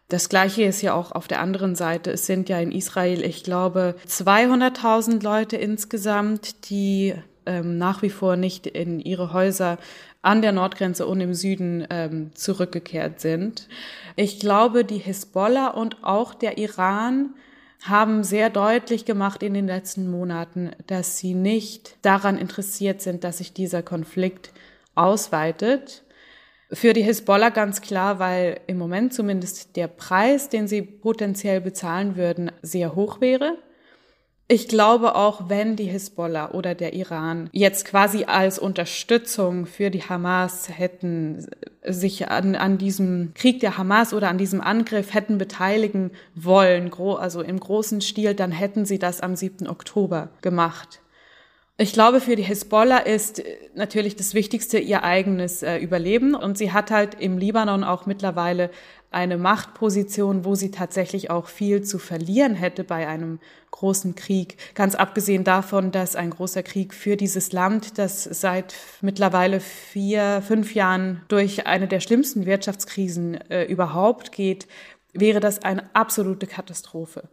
Das 0.10 0.28
Gleiche 0.28 0.64
ist 0.64 0.82
ja 0.82 0.94
auch 0.94 1.14
auf 1.14 1.28
der 1.28 1.40
anderen 1.40 1.76
Seite. 1.76 2.12
Es 2.12 2.26
sind 2.26 2.50
ja 2.50 2.60
in 2.60 2.72
Israel, 2.72 3.24
ich 3.24 3.44
glaube, 3.44 3.96
200.000 4.08 5.24
Leute 5.24 5.56
insgesamt, 5.56 6.70
die 6.70 7.14
ähm, 7.50 7.80
nach 7.80 8.04
wie 8.04 8.12
vor 8.12 8.36
nicht 8.36 8.68
in 8.68 9.00
ihre 9.00 9.34
Häuser 9.34 9.80
an 10.22 10.42
der 10.44 10.52
Nordgrenze 10.52 11.08
und 11.08 11.20
im 11.20 11.34
Süden 11.34 11.88
ähm, 11.90 12.32
zurückgekehrt 12.36 13.20
sind. 13.20 13.68
Ich 14.16 14.40
glaube, 14.40 14.86
die 14.86 15.00
Hisbollah 15.00 15.70
und 15.70 16.04
auch 16.04 16.36
der 16.36 16.60
Iran 16.60 17.34
haben 17.84 18.24
sehr 18.24 18.50
deutlich 18.50 19.06
gemacht 19.06 19.42
in 19.42 19.56
den 19.56 19.66
letzten 19.66 20.12
Monaten, 20.12 20.72
dass 20.86 21.18
sie 21.18 21.34
nicht 21.34 21.96
daran 22.04 22.38
interessiert 22.38 23.02
sind, 23.02 23.24
dass 23.24 23.40
sich 23.40 23.54
dieser 23.54 23.82
Konflikt 23.82 24.52
ausweitet. 24.94 26.04
Für 26.72 26.94
die 26.94 27.02
Hisbollah 27.02 27.50
ganz 27.50 27.82
klar, 27.82 28.20
weil 28.20 28.60
im 28.68 28.78
Moment 28.78 29.14
zumindest 29.14 29.76
der 29.76 29.88
Preis, 29.88 30.50
den 30.50 30.68
sie 30.68 30.84
potenziell 30.84 31.62
bezahlen 31.62 32.16
würden, 32.16 32.52
sehr 32.62 32.96
hoch 32.96 33.22
wäre. 33.22 33.58
Ich 34.52 34.68
glaube 34.68 35.14
auch, 35.14 35.48
wenn 35.48 35.76
die 35.76 35.86
Hisbollah 35.86 36.50
oder 36.54 36.74
der 36.74 36.96
Iran 36.96 37.52
jetzt 37.54 37.86
quasi 37.86 38.24
als 38.24 38.58
Unterstützung 38.58 39.68
für 39.68 39.92
die 39.92 40.02
Hamas 40.02 40.70
hätten 40.76 41.46
sich 41.84 42.30
an, 42.30 42.56
an 42.56 42.80
diesem 42.80 43.36
Krieg 43.36 43.60
der 43.60 43.78
Hamas 43.78 44.12
oder 44.12 44.28
an 44.28 44.40
diesem 44.40 44.60
Angriff 44.60 45.14
hätten 45.14 45.38
beteiligen 45.38 46.10
wollen, 46.34 46.92
also 46.92 47.42
im 47.42 47.60
großen 47.60 48.02
Stil, 48.02 48.34
dann 48.34 48.52
hätten 48.52 48.86
sie 48.86 48.98
das 48.98 49.22
am 49.22 49.36
7. 49.36 49.68
Oktober 49.68 50.30
gemacht. 50.42 51.00
Ich 51.82 51.94
glaube, 51.94 52.20
für 52.20 52.36
die 52.36 52.44
Hisbollah 52.44 52.98
ist 52.98 53.42
natürlich 53.74 54.18
das 54.18 54.34
Wichtigste 54.34 54.80
ihr 54.80 55.04
eigenes 55.04 55.64
äh, 55.64 55.78
Überleben. 55.78 56.36
Und 56.36 56.58
sie 56.58 56.74
hat 56.74 56.92
halt 56.92 57.22
im 57.22 57.38
Libanon 57.38 57.86
auch 57.86 58.06
mittlerweile 58.06 58.70
eine 59.12 59.38
Machtposition, 59.38 60.46
wo 60.46 60.56
sie 60.56 60.72
tatsächlich 60.72 61.32
auch 61.32 61.48
viel 61.48 61.82
zu 61.82 61.98
verlieren 61.98 62.54
hätte 62.54 62.84
bei 62.84 63.08
einem 63.08 63.40
großen 63.72 64.16
Krieg. 64.16 64.58
Ganz 64.76 64.94
abgesehen 64.96 65.44
davon, 65.44 65.92
dass 65.92 66.16
ein 66.16 66.30
großer 66.30 66.64
Krieg 66.64 66.94
für 66.94 67.16
dieses 67.16 67.52
Land, 67.52 67.98
das 67.98 68.24
seit 68.24 68.76
mittlerweile 69.02 69.60
vier, 69.60 70.44
fünf 70.46 70.76
Jahren 70.76 71.22
durch 71.28 71.66
eine 71.66 71.88
der 71.88 72.02
schlimmsten 72.02 72.46
Wirtschaftskrisen 72.46 73.36
äh, 73.50 73.66
überhaupt 73.66 74.32
geht, 74.32 74.68
wäre 75.14 75.40
das 75.40 75.64
eine 75.64 75.84
absolute 75.94 76.46
Katastrophe. 76.46 77.30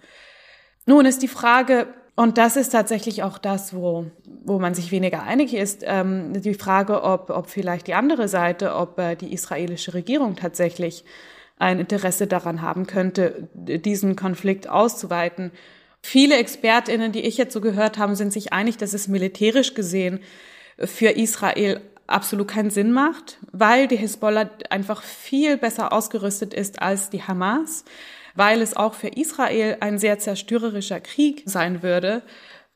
Nun 0.86 1.04
ist 1.04 1.22
die 1.22 1.28
Frage, 1.28 1.88
und 2.14 2.38
das 2.38 2.56
ist 2.56 2.70
tatsächlich 2.70 3.22
auch 3.22 3.36
das, 3.36 3.74
wo, 3.74 4.06
wo 4.44 4.58
man 4.58 4.74
sich 4.74 4.90
weniger 4.90 5.24
einig 5.24 5.52
ist, 5.52 5.82
ähm, 5.84 6.40
die 6.40 6.54
Frage, 6.54 7.02
ob, 7.02 7.28
ob 7.28 7.50
vielleicht 7.50 7.88
die 7.88 7.94
andere 7.94 8.28
Seite, 8.28 8.74
ob 8.74 8.98
äh, 8.98 9.16
die 9.16 9.34
israelische 9.34 9.92
Regierung 9.92 10.36
tatsächlich 10.36 11.04
ein 11.58 11.80
Interesse 11.80 12.26
daran 12.26 12.62
haben 12.62 12.86
könnte, 12.86 13.48
diesen 13.54 14.16
Konflikt 14.16 14.68
auszuweiten. 14.68 15.52
Viele 16.02 16.36
Expertinnen, 16.36 17.12
die 17.12 17.22
ich 17.22 17.36
jetzt 17.36 17.52
so 17.52 17.60
gehört 17.60 17.98
habe, 17.98 18.14
sind 18.14 18.32
sich 18.32 18.52
einig, 18.52 18.76
dass 18.76 18.92
es 18.92 19.08
militärisch 19.08 19.74
gesehen 19.74 20.20
für 20.78 21.10
Israel 21.10 21.80
absolut 22.06 22.48
keinen 22.48 22.70
Sinn 22.70 22.92
macht, 22.92 23.38
weil 23.52 23.88
die 23.88 23.96
Hisbollah 23.96 24.50
einfach 24.70 25.02
viel 25.02 25.56
besser 25.56 25.92
ausgerüstet 25.92 26.54
ist 26.54 26.80
als 26.80 27.10
die 27.10 27.22
Hamas, 27.22 27.84
weil 28.34 28.60
es 28.60 28.76
auch 28.76 28.94
für 28.94 29.08
Israel 29.08 29.78
ein 29.80 29.98
sehr 29.98 30.18
zerstörerischer 30.18 31.00
Krieg 31.00 31.42
sein 31.46 31.82
würde. 31.82 32.22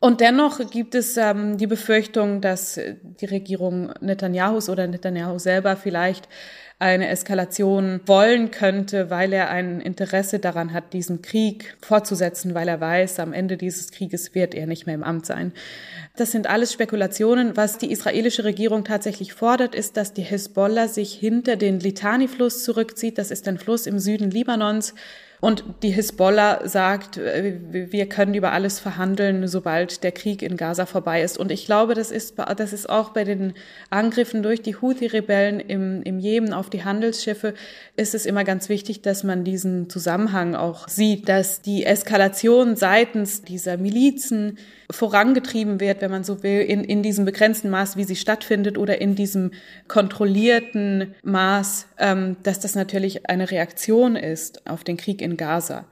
Und 0.02 0.22
dennoch 0.22 0.58
gibt 0.70 0.94
es 0.94 1.18
ähm, 1.18 1.58
die 1.58 1.66
Befürchtung, 1.66 2.40
dass 2.40 2.80
die 3.02 3.26
Regierung 3.26 3.92
Netanyahus 4.00 4.70
oder 4.70 4.86
Netanyahu 4.86 5.38
selber 5.38 5.76
vielleicht 5.76 6.26
eine 6.78 7.10
Eskalation 7.10 8.00
wollen 8.06 8.50
könnte, 8.50 9.10
weil 9.10 9.34
er 9.34 9.50
ein 9.50 9.82
Interesse 9.82 10.38
daran 10.38 10.72
hat, 10.72 10.94
diesen 10.94 11.20
Krieg 11.20 11.76
fortzusetzen, 11.82 12.54
weil 12.54 12.68
er 12.68 12.80
weiß, 12.80 13.20
am 13.20 13.34
Ende 13.34 13.58
dieses 13.58 13.90
Krieges 13.90 14.34
wird 14.34 14.54
er 14.54 14.66
nicht 14.66 14.86
mehr 14.86 14.94
im 14.94 15.02
Amt 15.04 15.26
sein. 15.26 15.52
Das 16.16 16.32
sind 16.32 16.46
alles 16.46 16.72
Spekulationen. 16.72 17.58
Was 17.58 17.76
die 17.76 17.92
israelische 17.92 18.44
Regierung 18.44 18.84
tatsächlich 18.84 19.34
fordert, 19.34 19.74
ist, 19.74 19.98
dass 19.98 20.14
die 20.14 20.22
Hisbollah 20.22 20.88
sich 20.88 21.12
hinter 21.12 21.56
den 21.56 21.78
Litani-Fluss 21.78 22.64
zurückzieht. 22.64 23.18
Das 23.18 23.30
ist 23.30 23.46
ein 23.46 23.58
Fluss 23.58 23.86
im 23.86 23.98
Süden 23.98 24.30
Libanons, 24.30 24.94
und 25.40 25.64
die 25.82 25.90
Hisbollah 25.90 26.68
sagt, 26.68 27.16
äh, 27.16 27.58
wir 27.70 28.08
können 28.08 28.34
über 28.34 28.52
alles 28.52 28.78
verhandeln, 28.78 29.48
sobald 29.48 30.04
der 30.04 30.12
Krieg 30.12 30.42
in 30.42 30.56
Gaza 30.56 30.84
vorbei 30.84 31.22
ist. 31.22 31.38
Und 31.38 31.50
ich 31.50 31.64
glaube, 31.64 31.94
das 31.94 32.10
ist, 32.10 32.34
das 32.56 32.72
ist 32.74 32.88
auch 32.88 33.10
bei 33.10 33.24
den 33.24 33.54
Angriffen 33.88 34.42
durch 34.42 34.60
die 34.60 34.76
Houthi-Rebellen 34.76 35.58
im, 35.60 36.02
im 36.02 36.18
Jemen 36.18 36.52
auf 36.52 36.68
die 36.68 36.84
Handelsschiffe, 36.84 37.54
ist 37.96 38.14
es 38.14 38.26
immer 38.26 38.44
ganz 38.44 38.68
wichtig, 38.68 39.00
dass 39.00 39.24
man 39.24 39.42
diesen 39.44 39.88
Zusammenhang 39.88 40.54
auch 40.54 40.88
sieht, 40.88 41.28
dass 41.28 41.62
die 41.62 41.86
Eskalation 41.86 42.76
seitens 42.76 43.42
dieser 43.42 43.78
Milizen 43.78 44.58
vorangetrieben 44.90 45.80
wird, 45.80 46.00
wenn 46.00 46.10
man 46.10 46.24
so 46.24 46.42
will, 46.42 46.60
in, 46.60 46.84
in 46.84 47.02
diesem 47.02 47.24
begrenzten 47.24 47.70
Maß, 47.70 47.96
wie 47.96 48.04
sie 48.04 48.16
stattfindet 48.16 48.78
oder 48.78 49.00
in 49.00 49.14
diesem 49.14 49.52
kontrollierten 49.88 51.14
Maß, 51.22 51.86
ähm, 51.98 52.36
dass 52.42 52.60
das 52.60 52.74
natürlich 52.74 53.28
eine 53.28 53.50
Reaktion 53.50 54.16
ist 54.16 54.66
auf 54.68 54.84
den 54.84 54.96
Krieg 54.96 55.22
in 55.22 55.36
Gaza. 55.36 55.86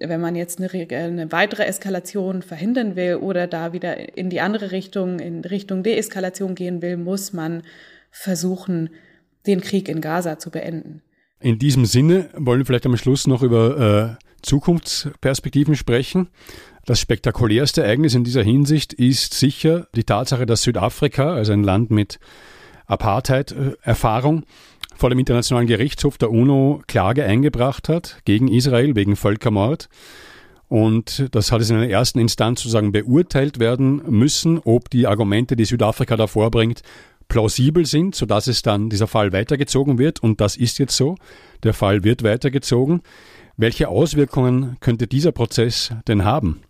Wenn 0.00 0.20
man 0.20 0.36
jetzt 0.36 0.60
eine, 0.60 0.70
eine 0.70 1.32
weitere 1.32 1.64
Eskalation 1.64 2.42
verhindern 2.42 2.94
will 2.94 3.16
oder 3.16 3.46
da 3.46 3.72
wieder 3.72 4.16
in 4.16 4.30
die 4.30 4.40
andere 4.40 4.70
Richtung, 4.70 5.18
in 5.18 5.44
Richtung 5.44 5.82
Deeskalation 5.82 6.54
gehen 6.54 6.82
will, 6.82 6.96
muss 6.96 7.32
man 7.32 7.62
versuchen, 8.10 8.90
den 9.46 9.60
Krieg 9.60 9.88
in 9.88 10.00
Gaza 10.00 10.38
zu 10.38 10.50
beenden. 10.50 11.02
In 11.40 11.58
diesem 11.58 11.84
Sinne 11.84 12.30
wollen 12.34 12.60
wir 12.60 12.66
vielleicht 12.66 12.86
am 12.86 12.96
Schluss 12.96 13.26
noch 13.26 13.42
über 13.42 14.18
äh, 14.20 14.24
Zukunftsperspektiven 14.42 15.76
sprechen. 15.76 16.28
Das 16.88 17.00
spektakulärste 17.00 17.82
Ereignis 17.82 18.14
in 18.14 18.24
dieser 18.24 18.42
Hinsicht 18.42 18.94
ist 18.94 19.34
sicher 19.34 19.88
die 19.94 20.04
Tatsache, 20.04 20.46
dass 20.46 20.62
Südafrika, 20.62 21.34
also 21.34 21.52
ein 21.52 21.62
Land 21.62 21.90
mit 21.90 22.18
Apartheid-Erfahrung, 22.86 24.44
vor 24.96 25.10
dem 25.10 25.18
Internationalen 25.18 25.66
Gerichtshof 25.66 26.16
der 26.16 26.30
UNO 26.30 26.80
Klage 26.86 27.26
eingebracht 27.26 27.90
hat 27.90 28.22
gegen 28.24 28.48
Israel 28.48 28.96
wegen 28.96 29.16
Völkermord. 29.16 29.90
Und 30.68 31.28
das 31.32 31.52
hat 31.52 31.60
es 31.60 31.68
in 31.68 31.76
einer 31.76 31.90
ersten 31.90 32.20
Instanz 32.20 32.62
sozusagen 32.62 32.90
beurteilt 32.90 33.58
werden 33.58 34.00
müssen, 34.08 34.58
ob 34.58 34.88
die 34.88 35.06
Argumente, 35.06 35.56
die 35.56 35.66
Südafrika 35.66 36.16
da 36.16 36.26
vorbringt, 36.26 36.80
plausibel 37.28 37.84
sind, 37.84 38.14
sodass 38.14 38.46
es 38.46 38.62
dann 38.62 38.88
dieser 38.88 39.08
Fall 39.08 39.34
weitergezogen 39.34 39.98
wird. 39.98 40.22
Und 40.22 40.40
das 40.40 40.56
ist 40.56 40.78
jetzt 40.78 40.96
so. 40.96 41.16
Der 41.64 41.74
Fall 41.74 42.02
wird 42.02 42.22
weitergezogen. 42.22 43.02
Welche 43.58 43.88
Auswirkungen 43.88 44.78
könnte 44.80 45.06
dieser 45.06 45.32
Prozess 45.32 45.92
denn 46.06 46.24
haben? 46.24 46.62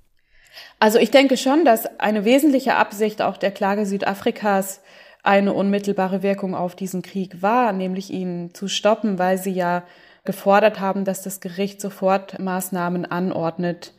Also 0.78 0.98
ich 0.98 1.10
denke 1.10 1.36
schon, 1.36 1.64
dass 1.64 1.86
eine 1.98 2.24
wesentliche 2.24 2.76
Absicht 2.76 3.22
auch 3.22 3.36
der 3.36 3.50
Klage 3.50 3.86
Südafrikas 3.86 4.80
eine 5.22 5.52
unmittelbare 5.52 6.22
Wirkung 6.22 6.54
auf 6.54 6.76
diesen 6.76 7.02
Krieg 7.02 7.42
war, 7.42 7.72
nämlich 7.72 8.10
ihn 8.10 8.50
zu 8.54 8.68
stoppen, 8.68 9.18
weil 9.18 9.38
sie 9.38 9.50
ja 9.50 9.82
gefordert 10.24 10.80
haben, 10.80 11.04
dass 11.04 11.22
das 11.22 11.40
Gericht 11.40 11.80
sofort 11.80 12.38
Maßnahmen 12.38 13.06
anordnet, 13.06 13.94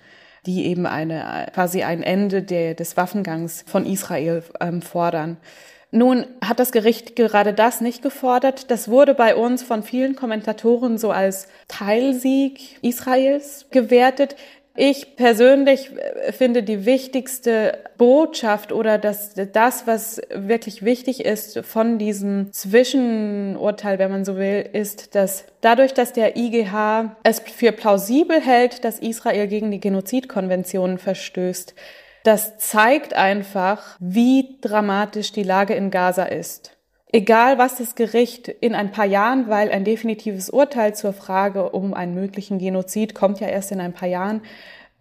die 0.46 0.66
eben 0.66 0.86
eine 0.86 1.48
quasi 1.54 1.84
ein 1.84 2.04
Ende 2.04 2.42
der, 2.42 2.74
des 2.76 2.98
Waffengangs 2.98 3.66
von 3.68 3.86
Israel 3.86 4.44
ähm, 4.60 4.82
fordern. 4.82 5.38
Nun 5.92 6.28
hat 6.46 6.60
das 6.60 6.72
Gericht 6.72 7.16
gerade 7.16 7.54
das 7.54 7.82
nicht 7.82 8.04
gefordert. 8.04 8.70
Das 8.70 8.90
wurde 8.90 9.16
bei 9.16 9.36
uns 9.36 9.64
von 9.64 9.82
vielen 9.82 10.16
Kommentatoren 10.16 11.00
so 11.00 11.10
als 11.10 11.48
Teilsieg 11.68 12.78
Israels 12.84 13.66
gewertet. 13.72 14.36
Ich 14.76 15.16
persönlich 15.16 15.92
äh, 15.98 16.32
finde 16.32 16.64
die 16.64 16.86
wichtigste 16.86 17.80
Botschaft 17.98 18.72
oder 18.72 18.98
das, 18.98 19.34
das, 19.52 19.88
was 19.88 20.22
wirklich 20.34 20.84
wichtig 20.84 21.26
ist 21.26 21.60
von 21.66 21.98
diesem 21.98 22.54
Zwischenurteil, 22.54 24.00
wenn 24.00 24.12
man 24.12 24.26
so 24.26 24.38
will, 24.38 24.68
ist, 24.72 25.16
dass 25.16 25.46
dadurch, 25.62 25.94
dass 25.94 26.14
der 26.14 26.38
IGH 26.38 27.16
es 27.24 27.40
für 27.40 27.72
plausibel 27.72 28.40
hält, 28.40 28.86
dass 28.86 29.00
Israel 29.00 29.48
gegen 29.48 29.72
die 29.72 29.80
Genozidkonvention 29.80 30.98
verstößt, 30.98 31.74
das 32.24 32.58
zeigt 32.58 33.14
einfach, 33.14 33.98
wie 34.00 34.58
dramatisch 34.62 35.32
die 35.32 35.44
Lage 35.44 35.74
in 35.74 35.90
Gaza 35.90 36.24
ist. 36.24 36.79
Egal, 37.12 37.58
was 37.58 37.78
das 37.78 37.96
Gericht 37.96 38.48
in 38.50 38.76
ein 38.76 38.92
paar 38.92 39.06
Jahren, 39.06 39.50
weil 39.50 39.72
ein 39.72 39.84
definitives 39.84 40.50
Urteil 40.52 40.94
zur 40.94 41.12
Frage 41.12 41.72
um 41.72 41.96
einen 41.96 42.14
möglichen 42.14 42.60
Genozid 42.60 43.16
kommt 43.16 43.40
ja 43.40 43.48
erst 43.48 43.72
in 43.72 43.82
ein 43.82 43.94
paar 43.94 44.08
Jahren, 44.08 44.42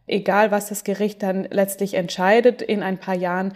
egal 0.07 0.51
was 0.51 0.71
das 0.71 0.85
Gericht 0.85 1.23
dann 1.23 1.47
letztlich 1.51 1.95
entscheidet 1.95 2.63
in 2.63 2.83
ein 2.83 2.97
paar 2.97 3.15
Jahren, 3.15 3.53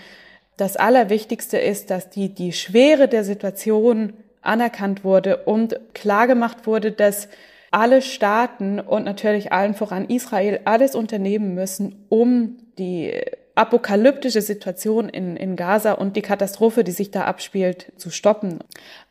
das 0.58 0.76
Allerwichtigste 0.76 1.56
ist, 1.56 1.90
dass 1.90 2.10
die, 2.10 2.34
die 2.34 2.52
Schwere 2.52 3.08
der 3.08 3.24
Situation 3.24 4.12
anerkannt 4.42 5.02
wurde 5.02 5.38
und 5.38 5.80
klar 5.94 6.26
gemacht 6.26 6.66
wurde, 6.66 6.92
dass 6.92 7.28
alle 7.70 8.02
Staaten 8.02 8.80
und 8.80 9.04
natürlich 9.04 9.50
allen 9.50 9.72
voran 9.72 10.04
Israel 10.10 10.60
alles 10.66 10.94
unternehmen 10.94 11.54
müssen, 11.54 12.04
um 12.10 12.58
die 12.78 13.14
apokalyptische 13.54 14.40
Situation 14.40 15.08
in, 15.08 15.36
in 15.36 15.56
Gaza 15.56 15.92
und 15.92 16.16
die 16.16 16.22
Katastrophe, 16.22 16.84
die 16.84 16.92
sich 16.92 17.10
da 17.10 17.24
abspielt, 17.24 17.92
zu 17.96 18.10
stoppen. 18.10 18.60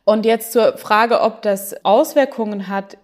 Und 0.04 0.26
jetzt 0.26 0.52
zur 0.52 0.76
Frage, 0.78 1.20
ob 1.20 1.42
das 1.42 1.84
Auswirkungen 1.84 2.68
hat, 2.68 2.96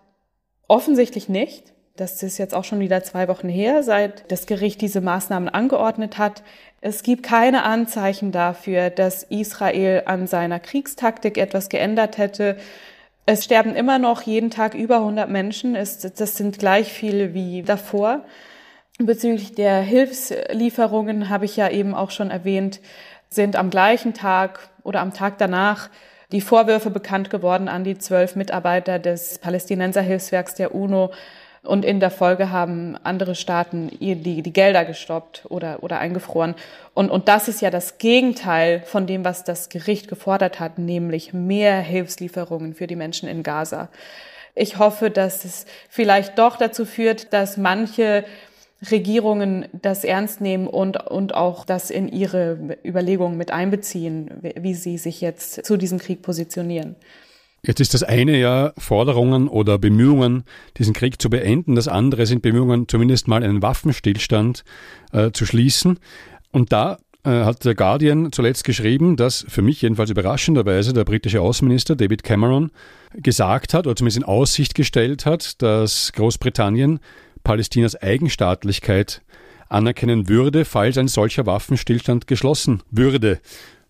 offensichtlich 0.66 1.29
nicht. 1.29 1.72
Das 1.96 2.22
ist 2.22 2.38
jetzt 2.38 2.55
auch 2.55 2.64
schon 2.64 2.79
wieder 2.79 3.03
zwei 3.03 3.27
Wochen 3.27 3.48
her, 3.48 3.83
seit 3.83 4.31
das 4.31 4.46
Gericht 4.46 4.81
diese 4.81 5.01
Maßnahmen 5.01 5.48
angeordnet 5.48 6.16
hat. 6.16 6.44
Es 6.81 7.03
gibt 7.03 7.24
keine 7.24 7.64
Anzeichen 7.64 8.31
dafür, 8.31 8.90
dass 8.90 9.24
Israel 9.24 10.05
an 10.07 10.29
seiner 10.29 10.61
Kriegstaktik 10.61 11.38
etwas 11.38 11.68
geändert 11.68 12.16
hätte. 12.18 12.57
Es 13.27 13.44
sterben 13.44 13.74
immer 13.74 13.98
noch 13.98 14.22
jeden 14.22 14.51
Tag 14.51 14.74
über 14.74 14.98
100 14.98 15.29
Menschen. 15.29 15.74
Das 15.74 16.37
sind 16.37 16.59
gleich 16.61 16.92
viele 16.92 17.35
wie 17.35 17.62
davor. 17.62 18.24
Bezüglich 18.99 19.55
der 19.55 19.81
Hilfslieferungen 19.81 21.29
habe 21.29 21.45
ich 21.45 21.57
ja 21.57 21.71
eben 21.71 21.95
auch 21.95 22.11
schon 22.11 22.31
erwähnt, 22.31 22.81
sind 23.29 23.57
am 23.57 23.71
gleichen 23.71 24.13
Tag 24.13 24.69
oder 24.83 25.01
am 25.01 25.15
Tag 25.15 25.39
danach 25.39 25.89
die 26.33 26.41
Vorwürfe 26.41 26.91
bekannt 26.91 27.31
geworden 27.31 27.69
an 27.69 27.85
die 27.85 27.97
zwölf 27.99 28.37
Mitarbeiter 28.37 28.99
des 28.99 29.39
Palästinenserhilfswerks 29.39 30.55
der 30.55 30.75
UNO, 30.75 31.13
und 31.63 31.85
in 31.85 32.01
der 32.01 32.11
Folge 32.11 32.51
haben 32.51 32.97
andere 33.03 33.35
Staaten 33.35 33.91
die, 34.01 34.43
die 34.43 34.53
Gelder 34.53 34.85
gestoppt 34.85 35.45
oder, 35.49 35.83
oder 35.83 35.99
eingefroren. 35.99 36.55
Und, 36.95 37.11
und 37.11 37.29
das 37.29 37.49
ist 37.49 37.61
ja 37.61 37.71
das 37.71 37.99
Gegenteil 37.99 38.81
von 38.87 39.07
dem, 39.07 39.25
was 39.25 39.45
das 39.45 39.69
Gericht 39.69 40.09
gefordert 40.09 40.61
hat, 40.61 40.79
nämlich 40.79 41.33
mehr 41.33 41.81
Hilfslieferungen 41.81 42.75
für 42.75 42.87
die 42.87 42.97
Menschen 42.97 43.29
in 43.29 43.43
Gaza. 43.43 43.89
Ich 44.55 44.79
hoffe, 44.79 45.11
dass 45.11 45.45
es 45.45 45.67
vielleicht 45.89 46.39
doch 46.39 46.57
dazu 46.57 46.85
führt, 46.85 47.33
dass 47.33 47.57
manche 47.57 48.25
Regierungen 48.91 49.67
das 49.73 50.05
ernst 50.05 50.41
nehmen 50.41 50.69
und, 50.69 50.97
und 51.09 51.35
auch 51.35 51.64
das 51.64 51.91
in 51.91 52.09
ihre 52.09 52.77
Überlegungen 52.85 53.37
mit 53.37 53.51
einbeziehen, 53.51 54.31
wie 54.61 54.75
sie 54.75 54.99
sich 54.99 55.21
jetzt 55.21 55.64
zu 55.64 55.77
diesem 55.77 55.99
Krieg 55.99 56.23
positionieren. 56.23 56.95
Jetzt 57.64 57.81
ist 57.81 57.93
das 57.93 58.05
eine 58.05 58.38
ja 58.38 58.73
Forderungen 58.79 59.49
oder 59.49 59.79
Bemühungen, 59.79 60.45
diesen 60.77 60.95
Krieg 60.95 61.21
zu 61.21 61.29
beenden. 61.29 61.75
Das 61.75 61.88
andere 61.88 62.25
sind 62.27 62.41
Bemühungen, 62.41 62.87
zumindest 62.87 63.27
mal 63.27 63.43
einen 63.43 63.62
Waffenstillstand 63.62 64.62
äh, 65.12 65.33
zu 65.33 65.45
schließen. 65.45 65.99
Und 66.53 66.73
da 66.73 66.99
äh, 67.25 67.31
hat 67.45 67.64
der 67.64 67.75
Guardian 67.75 68.31
zuletzt 68.31 68.62
geschrieben, 68.62 69.17
dass 69.17 69.45
für 69.49 69.62
mich 69.62 69.83
jedenfalls 69.83 70.11
überraschenderweise 70.11 70.93
der 70.93 71.05
britische 71.05 71.41
Außenminister 71.41 71.97
David 71.97 72.23
Cameron 72.23 72.71
gesagt 73.14 73.75
hat, 73.75 73.88
oder 73.88 73.97
zumindest 73.97 74.19
in 74.19 74.25
Aussicht 74.25 74.77
gestellt 74.77 75.27
hat, 75.27 75.61
dass 75.61 76.12
Großbritannien 76.12 77.01
Palästinas 77.49 77.97
Eigenstaatlichkeit 77.97 79.23
anerkennen 79.71 80.29
würde, 80.29 80.67
falls 80.67 80.99
ein 80.99 81.09
solcher 81.09 81.47
Waffenstillstand 81.47 82.27
geschlossen 82.27 82.83
würde 82.91 83.41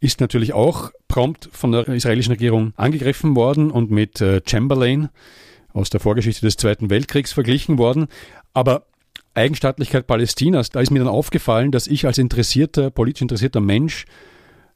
ist 0.00 0.20
natürlich 0.20 0.52
auch 0.52 0.92
prompt 1.08 1.48
von 1.52 1.72
der 1.72 1.88
israelischen 1.88 2.32
Regierung 2.32 2.72
angegriffen 2.76 3.34
worden 3.34 3.70
und 3.70 3.90
mit 3.90 4.20
äh, 4.20 4.40
Chamberlain 4.46 5.08
aus 5.72 5.90
der 5.90 6.00
Vorgeschichte 6.00 6.46
des 6.46 6.56
Zweiten 6.56 6.90
Weltkriegs 6.90 7.32
verglichen 7.32 7.78
worden. 7.78 8.06
Aber 8.54 8.84
Eigenstaatlichkeit 9.34 10.06
Palästinas, 10.06 10.70
da 10.70 10.80
ist 10.80 10.90
mir 10.90 11.00
dann 11.00 11.08
aufgefallen, 11.08 11.72
dass 11.72 11.86
ich 11.86 12.06
als 12.06 12.18
interessierter, 12.18 12.90
politisch 12.90 13.22
interessierter 13.22 13.60
Mensch 13.60 14.04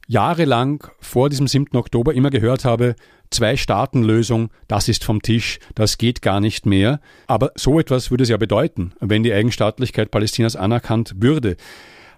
jahrelang 0.07 0.85
vor 0.99 1.29
diesem 1.29 1.47
7. 1.47 1.77
Oktober 1.77 2.13
immer 2.13 2.29
gehört 2.29 2.65
habe, 2.65 2.95
Zwei-Staaten-Lösung, 3.33 4.49
das 4.69 4.87
ist 4.87 5.03
vom 5.03 5.21
Tisch, 5.21 5.59
das 5.75 5.97
geht 5.97 6.21
gar 6.21 6.39
nicht 6.39 6.65
mehr. 6.65 7.01
Aber 7.27 7.51
so 7.55 7.79
etwas 7.79 8.11
würde 8.11 8.23
es 8.23 8.29
ja 8.29 8.37
bedeuten, 8.37 8.93
wenn 9.01 9.23
die 9.23 9.33
Eigenstaatlichkeit 9.33 10.11
Palästinas 10.11 10.55
anerkannt 10.55 11.15
würde. 11.17 11.57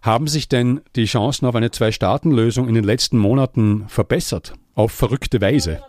Haben 0.04 0.28
sich 0.28 0.48
denn 0.48 0.82
die 0.96 1.06
Chancen 1.06 1.48
auf 1.48 1.56
eine 1.56 1.72
Zwei-Staaten-Lösung 1.72 2.68
in 2.68 2.76
den 2.76 2.84
letzten 2.84 3.18
Monaten 3.18 3.86
verbessert? 3.88 4.54
Auf 4.76 4.92
verrückte 4.92 5.42
Weise? 5.42 5.82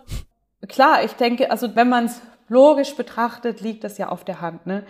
Klar, 0.67 1.03
ich 1.03 1.11
denke, 1.11 1.51
also 1.51 1.75
wenn 1.75 1.89
man 1.89 2.05
es 2.05 2.21
logisch 2.49 2.95
betrachtet, 2.95 3.61
liegt 3.61 3.83
das 3.83 3.99
ja 3.99 4.09
auf 4.09 4.23
der 4.23 4.41
Hand. 4.41 4.65
Ne? 4.65 4.83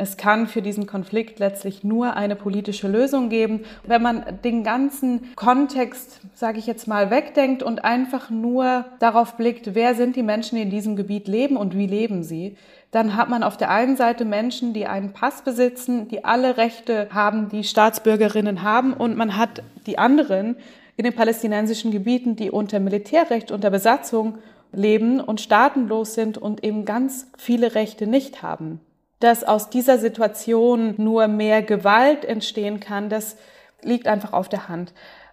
Es 0.00 0.16
kann 0.16 0.46
für 0.46 0.62
diesen 0.62 0.86
Konflikt 0.86 1.40
letztlich 1.40 1.82
nur 1.82 2.14
eine 2.14 2.36
politische 2.36 2.86
Lösung 2.86 3.30
geben. 3.30 3.64
Wenn 3.84 4.00
man 4.00 4.24
den 4.44 4.62
ganzen 4.62 5.34
Kontext, 5.34 6.20
sage 6.34 6.60
ich 6.60 6.68
jetzt 6.68 6.86
mal, 6.86 7.10
wegdenkt 7.10 7.64
und 7.64 7.84
einfach 7.84 8.30
nur 8.30 8.84
darauf 9.00 9.36
blickt, 9.36 9.74
wer 9.74 9.96
sind 9.96 10.14
die 10.14 10.22
Menschen, 10.22 10.54
die 10.54 10.62
in 10.62 10.70
diesem 10.70 10.94
Gebiet 10.94 11.26
leben 11.26 11.56
und 11.56 11.76
wie 11.76 11.88
leben 11.88 12.22
sie, 12.22 12.56
dann 12.92 13.16
hat 13.16 13.28
man 13.28 13.42
auf 13.42 13.56
der 13.56 13.70
einen 13.70 13.96
Seite 13.96 14.24
Menschen, 14.24 14.72
die 14.72 14.86
einen 14.86 15.12
Pass 15.12 15.42
besitzen, 15.42 16.06
die 16.06 16.24
alle 16.24 16.56
Rechte 16.56 17.08
haben, 17.12 17.48
die 17.48 17.64
Staatsbürgerinnen 17.64 18.62
haben, 18.62 18.94
und 18.94 19.16
man 19.16 19.36
hat 19.36 19.62
die 19.86 19.98
anderen 19.98 20.56
in 20.96 21.04
den 21.04 21.14
palästinensischen 21.14 21.90
Gebieten, 21.90 22.36
die 22.36 22.50
unter 22.50 22.80
Militärrecht, 22.80 23.50
unter 23.50 23.70
Besatzung 23.70 24.38
leben 24.72 25.20
und 25.20 25.40
staatenlos 25.40 26.14
sind 26.14 26.38
und 26.38 26.62
eben 26.64 26.84
ganz 26.84 27.26
viele 27.36 27.74
Rechte 27.74 28.06
nicht 28.06 28.42
haben. 28.42 28.80
Dass 29.20 29.44
aus 29.44 29.70
dieser 29.70 29.98
Situation 29.98 30.94
nur 30.96 31.28
mehr 31.28 31.62
Gewalt 31.62 32.24
entstehen 32.24 32.80
kann, 32.80 33.08
das 33.08 33.36
liegt 33.82 34.06
einfach 34.06 34.32
auf 34.32 34.48
der 34.48 34.68
Hand. 34.68 34.92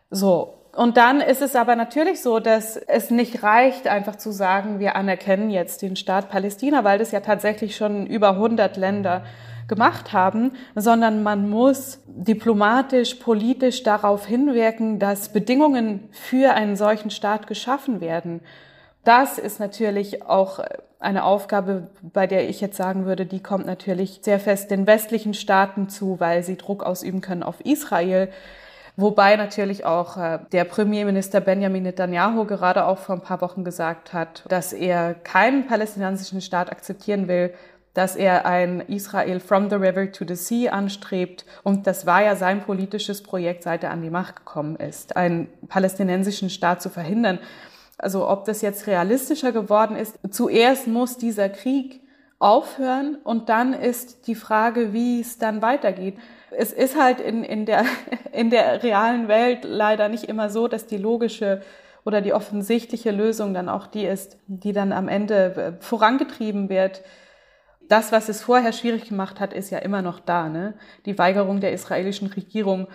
So, 0.10 0.56
und 0.76 0.98
dann 0.98 1.22
ist 1.22 1.42
es 1.42 1.56
aber 1.56 1.76
natürlich 1.76 2.22
so, 2.22 2.40
dass 2.40 2.76
es 2.76 3.10
nicht 3.10 3.44
reicht, 3.44 3.88
einfach 3.88 4.18
zu 4.18 4.32
sagen, 4.32 4.80
wir 4.80 4.96
anerkennen 4.96 5.50
jetzt 5.50 5.82
den 5.82 5.96
Staat 5.96 6.30
Palästina, 6.30 6.84
weil 6.84 7.00
das 7.00 7.12
ja 7.12 7.22
tatsächlich 7.22 7.78
schon 7.78 8.06
über 8.06 8.32
100 8.32 8.76
Länder 8.76 9.24
gemacht 9.68 10.14
haben, 10.14 10.52
sondern 10.76 11.24
man 11.24 11.50
muss 11.50 12.02
diplomatisch, 12.08 13.16
politisch 13.16 13.84
darauf 13.84 14.26
hinwirken, 14.26 15.00
dass 15.00 15.30
Bedingungen 15.30 16.10
für 16.12 16.54
einen 16.54 16.76
solchen 16.76 17.10
Staat 17.10 17.48
geschaffen 17.48 18.02
werden. 18.02 18.42
Das 19.06 19.38
ist 19.38 19.60
natürlich 19.60 20.24
auch 20.24 20.60
eine 21.06 21.24
Aufgabe, 21.24 21.88
bei 22.02 22.28
der 22.28 22.50
ich 22.50 22.60
jetzt 22.62 22.78
sagen 22.78 23.06
würde, 23.06 23.26
die 23.26 23.42
kommt 23.42 23.66
natürlich 23.66 24.20
sehr 24.22 24.40
fest 24.40 24.72
den 24.72 24.88
westlichen 24.88 25.34
Staaten 25.34 25.88
zu, 25.88 26.20
weil 26.20 26.44
sie 26.44 26.58
Druck 26.58 26.84
ausüben 26.84 27.22
können 27.22 27.44
auf 27.44 27.62
Israel. 27.62 28.30
Wobei 28.98 29.36
natürlich 29.36 29.86
auch 29.86 30.18
äh, 30.18 30.40
der 30.52 30.64
Premierminister 30.64 31.42
Benjamin 31.42 31.84
Netanyahu 31.84 32.46
gerade 32.46 32.86
auch 32.86 32.98
vor 32.98 33.16
ein 33.16 33.22
paar 33.22 33.42
Wochen 33.42 33.64
gesagt 33.64 34.14
hat, 34.14 34.44
dass 34.48 34.72
er 34.72 35.14
keinen 35.14 35.68
palästinensischen 35.68 36.42
Staat 36.42 36.72
akzeptieren 36.72 37.28
will, 37.28 37.54
dass 37.94 38.16
er 38.16 38.46
ein 38.46 38.82
Israel 38.82 39.40
from 39.40 39.70
the 39.70 39.76
river 39.76 40.12
to 40.12 40.26
the 40.28 40.36
sea 40.36 40.72
anstrebt. 40.72 41.46
Und 41.64 41.88
das 41.88 42.06
war 42.06 42.24
ja 42.24 42.36
sein 42.36 42.62
politisches 42.62 43.24
Projekt, 43.24 43.64
seit 43.64 43.84
er 43.84 43.92
an 43.92 44.02
die 44.02 44.10
Macht 44.10 44.38
gekommen 44.38 44.76
ist, 44.76 45.16
einen 45.16 45.48
palästinensischen 45.68 46.50
Staat 46.50 46.82
zu 46.82 46.90
verhindern. 46.90 47.40
Also 48.06 48.30
ob 48.30 48.46
das 48.46 48.62
jetzt 48.62 48.88
realistischer 48.88 49.52
geworden 49.52 49.96
ist, 49.96 50.18
zuerst 50.30 50.88
muss 50.88 51.18
dieser 51.18 51.50
Krieg 51.50 52.02
aufhören 52.40 53.18
und 53.24 53.50
dann 53.50 53.74
ist 53.74 54.28
die 54.28 54.36
Frage, 54.36 54.94
wie 54.94 55.22
es 55.22 55.38
dann 55.38 55.62
weitergeht 55.62 56.16
es 56.58 56.72
ist 56.72 57.00
halt 57.00 57.20
in, 57.20 57.44
in, 57.44 57.66
der, 57.66 57.86
in 58.32 58.50
der 58.50 58.84
realen 58.84 59.28
Welt 59.28 59.60
leider 59.64 60.10
nicht 60.10 60.26
immer 60.26 60.50
so, 60.50 60.68
dass 60.68 60.88
die 60.88 60.98
logische 60.98 61.62
oder 62.04 62.22
die 62.22 62.34
offensichtliche 62.34 63.12
Lösung 63.12 63.54
dann 63.54 63.68
auch 63.68 63.88
die 63.88 64.06
ist, 64.06 64.38
die 64.48 64.74
dann 64.74 64.92
am 64.92 65.08
Ende 65.08 65.56
äh, 65.56 65.84
vorangetrieben 65.84 66.70
wird. 66.70 67.02
Das, 67.88 68.12
was 68.12 68.30
es 68.30 68.42
vorher 68.42 68.74
schwierig 68.74 69.10
gemacht 69.10 69.40
hat, 69.40 69.54
ist 69.54 69.70
ja 69.70 69.80
immer 69.80 70.02
noch 70.02 70.20
da. 70.20 70.50
Ne? 70.50 70.74
Die 71.06 71.18
Weigerung 71.18 71.62
der 71.62 71.72
israelischen 71.72 72.28
Regierung, 72.28 72.88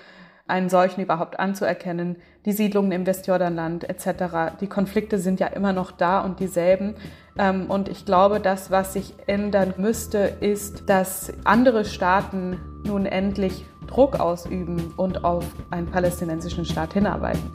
einen 0.50 0.68
solchen 0.68 1.00
überhaupt 1.00 1.40
anzuerkennen, 1.40 2.16
die 2.44 2.52
Siedlungen 2.52 2.92
im 2.92 3.06
Westjordanland 3.06 3.88
etc. 3.88 4.58
Die 4.60 4.66
Konflikte 4.66 5.18
sind 5.18 5.40
ja 5.40 5.46
immer 5.46 5.72
noch 5.72 5.90
da 5.92 6.20
und 6.20 6.40
dieselben. 6.40 6.94
Ähm, 7.38 7.66
und 7.70 7.88
ich 7.88 8.04
glaube, 8.04 8.40
das, 8.40 8.70
was 8.70 8.92
sich 8.92 9.14
ändern 9.26 9.74
müsste, 9.78 10.18
ist, 10.40 10.88
dass 10.88 11.32
andere 11.44 11.84
Staaten 11.84 12.58
nun 12.84 13.06
endlich 13.06 13.64
Druck 13.86 14.20
ausüben 14.20 14.92
und 14.96 15.24
auf 15.24 15.44
einen 15.70 15.86
palästinensischen 15.86 16.64
Staat 16.64 16.92
hinarbeiten. 16.92 17.50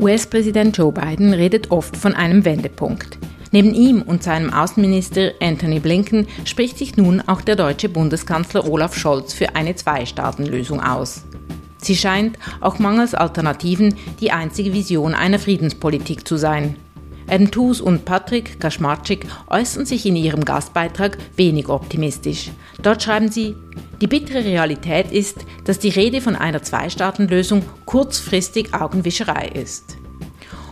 US-Präsident 0.00 0.76
Joe 0.76 0.90
Biden 0.92 1.32
redet 1.32 1.70
oft 1.70 1.96
von 1.96 2.14
einem 2.14 2.44
Wendepunkt. 2.44 3.18
Neben 3.54 3.74
ihm 3.74 4.00
und 4.00 4.22
seinem 4.22 4.50
Außenminister 4.52 5.32
Anthony 5.40 5.78
Blinken 5.78 6.26
spricht 6.46 6.78
sich 6.78 6.96
nun 6.96 7.20
auch 7.20 7.42
der 7.42 7.54
deutsche 7.54 7.90
Bundeskanzler 7.90 8.66
Olaf 8.66 8.96
Scholz 8.96 9.34
für 9.34 9.54
eine 9.54 9.76
Zwei-Staaten-Lösung 9.76 10.80
aus. 10.80 11.24
Sie 11.76 11.96
scheint 11.96 12.38
auch 12.62 12.78
mangels 12.78 13.14
Alternativen 13.14 13.94
die 14.20 14.32
einzige 14.32 14.72
Vision 14.72 15.14
einer 15.14 15.38
Friedenspolitik 15.38 16.26
zu 16.26 16.38
sein. 16.38 16.76
Adam 17.28 17.50
Toos 17.50 17.80
und 17.80 18.04
Patrick 18.04 18.58
Kaschmarczyk 18.58 19.26
äußern 19.48 19.84
sich 19.84 20.06
in 20.06 20.16
ihrem 20.16 20.44
Gastbeitrag 20.44 21.18
wenig 21.36 21.68
optimistisch. 21.68 22.50
Dort 22.82 23.02
schreiben 23.02 23.30
sie, 23.30 23.54
die 24.00 24.06
bittere 24.06 24.44
Realität 24.44 25.12
ist, 25.12 25.44
dass 25.64 25.78
die 25.78 25.90
Rede 25.90 26.20
von 26.20 26.36
einer 26.36 26.62
Zwei-Staaten-Lösung 26.62 27.62
kurzfristig 27.84 28.72
Augenwischerei 28.74 29.48
ist. 29.48 29.98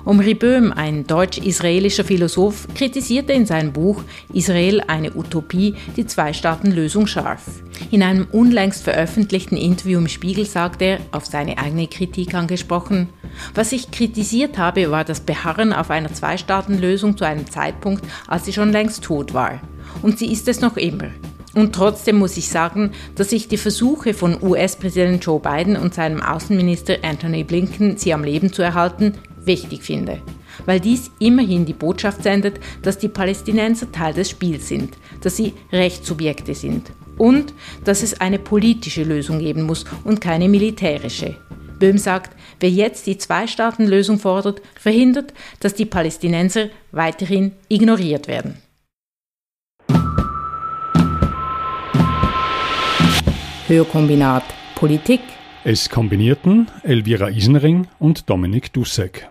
Omri 0.05 0.35
Böhm, 0.35 0.73
ein 0.73 1.07
deutsch-israelischer 1.07 2.05
Philosoph, 2.05 2.67
kritisierte 2.75 3.35
in 3.35 3.45
seinem 3.45 3.73
Buch 3.73 4.03
Israel 4.33 4.83
eine 4.87 5.15
Utopie 5.15 5.75
die 5.97 6.07
Zwei-Staaten-Lösung 6.07 7.07
scharf. 7.07 7.63
In 7.91 8.03
einem 8.03 8.27
unlängst 8.33 8.83
veröffentlichten 8.83 9.57
Interview 9.57 9.99
im 9.99 10.09
Spiegel 10.09 10.47
sagte 10.47 10.85
er, 10.85 10.99
auf 11.13 11.27
seine 11.27 11.59
eigene 11.59 11.87
Kritik 11.87 12.35
angesprochen, 12.35 13.11
was 13.55 13.73
ich 13.73 13.91
kritisiert 13.91 14.57
habe, 14.57 14.91
war 14.91 15.05
das 15.05 15.21
Beharren 15.21 15.73
auf 15.73 15.91
einer 15.91 16.13
Zwei-Staaten-Lösung 16.13 17.17
zu 17.17 17.25
einem 17.25 17.51
Zeitpunkt, 17.51 18.03
als 18.27 18.47
sie 18.47 18.53
schon 18.53 18.73
längst 18.73 19.05
tot 19.05 19.35
war. 19.35 19.61
Und 20.03 20.19
sie 20.19 20.33
ist 20.33 20.49
es 20.49 20.61
noch 20.61 20.77
immer. 20.77 21.09
Und 21.55 21.75
trotzdem 21.75 22.17
muss 22.17 22.37
ich 22.37 22.49
sagen, 22.49 22.93
dass 23.17 23.33
ich 23.33 23.49
die 23.49 23.57
Versuche 23.57 24.15
von 24.15 24.41
US-Präsident 24.41 25.25
Joe 25.25 25.41
Biden 25.41 25.77
und 25.77 25.95
seinem 25.95 26.23
Außenminister 26.23 26.99
Anthony 27.03 27.43
Blinken, 27.43 27.97
sie 27.97 28.15
am 28.15 28.23
Leben 28.23 28.53
zu 28.53 28.63
erhalten, 28.63 29.15
wichtig 29.51 29.83
finde. 29.83 30.23
Weil 30.67 30.79
dies 30.79 31.11
immerhin 31.19 31.67
die 31.67 31.73
Botschaft 31.85 32.23
sendet, 32.23 32.61
dass 32.83 32.99
die 32.99 33.09
Palästinenser 33.09 33.91
Teil 33.91 34.15
des 34.15 34.31
Spiels 34.31 34.69
sind, 34.69 34.91
dass 35.23 35.37
sie 35.37 35.55
Rechtssubjekte 35.73 36.55
sind 36.55 36.93
und 37.19 37.53
dass 37.85 38.03
es 38.03 38.21
eine 38.21 38.39
politische 38.39 39.03
Lösung 39.03 39.41
geben 39.41 39.63
muss 39.63 39.85
und 40.05 40.21
keine 40.21 40.49
militärische. 40.49 41.37
Böhm 41.81 41.99
sagt, 41.99 42.37
wer 42.61 42.71
jetzt 42.71 43.07
die 43.07 43.19
Zwei-Staaten-Lösung 43.19 44.19
fordert, 44.19 44.61
verhindert, 44.79 45.33
dass 45.61 45.75
die 45.75 45.87
Palästinenser 45.87 46.69
weiterhin 46.93 47.53
ignoriert 47.69 48.29
werden. 48.29 48.55
Hörkombinat 53.67 54.45
Politik. 54.75 55.21
Es 55.65 55.89
kombinierten 55.89 56.69
Elvira 56.83 57.29
Isenring 57.29 57.87
und 57.99 58.29
Dominik 58.29 58.73
Dussek. 58.73 59.29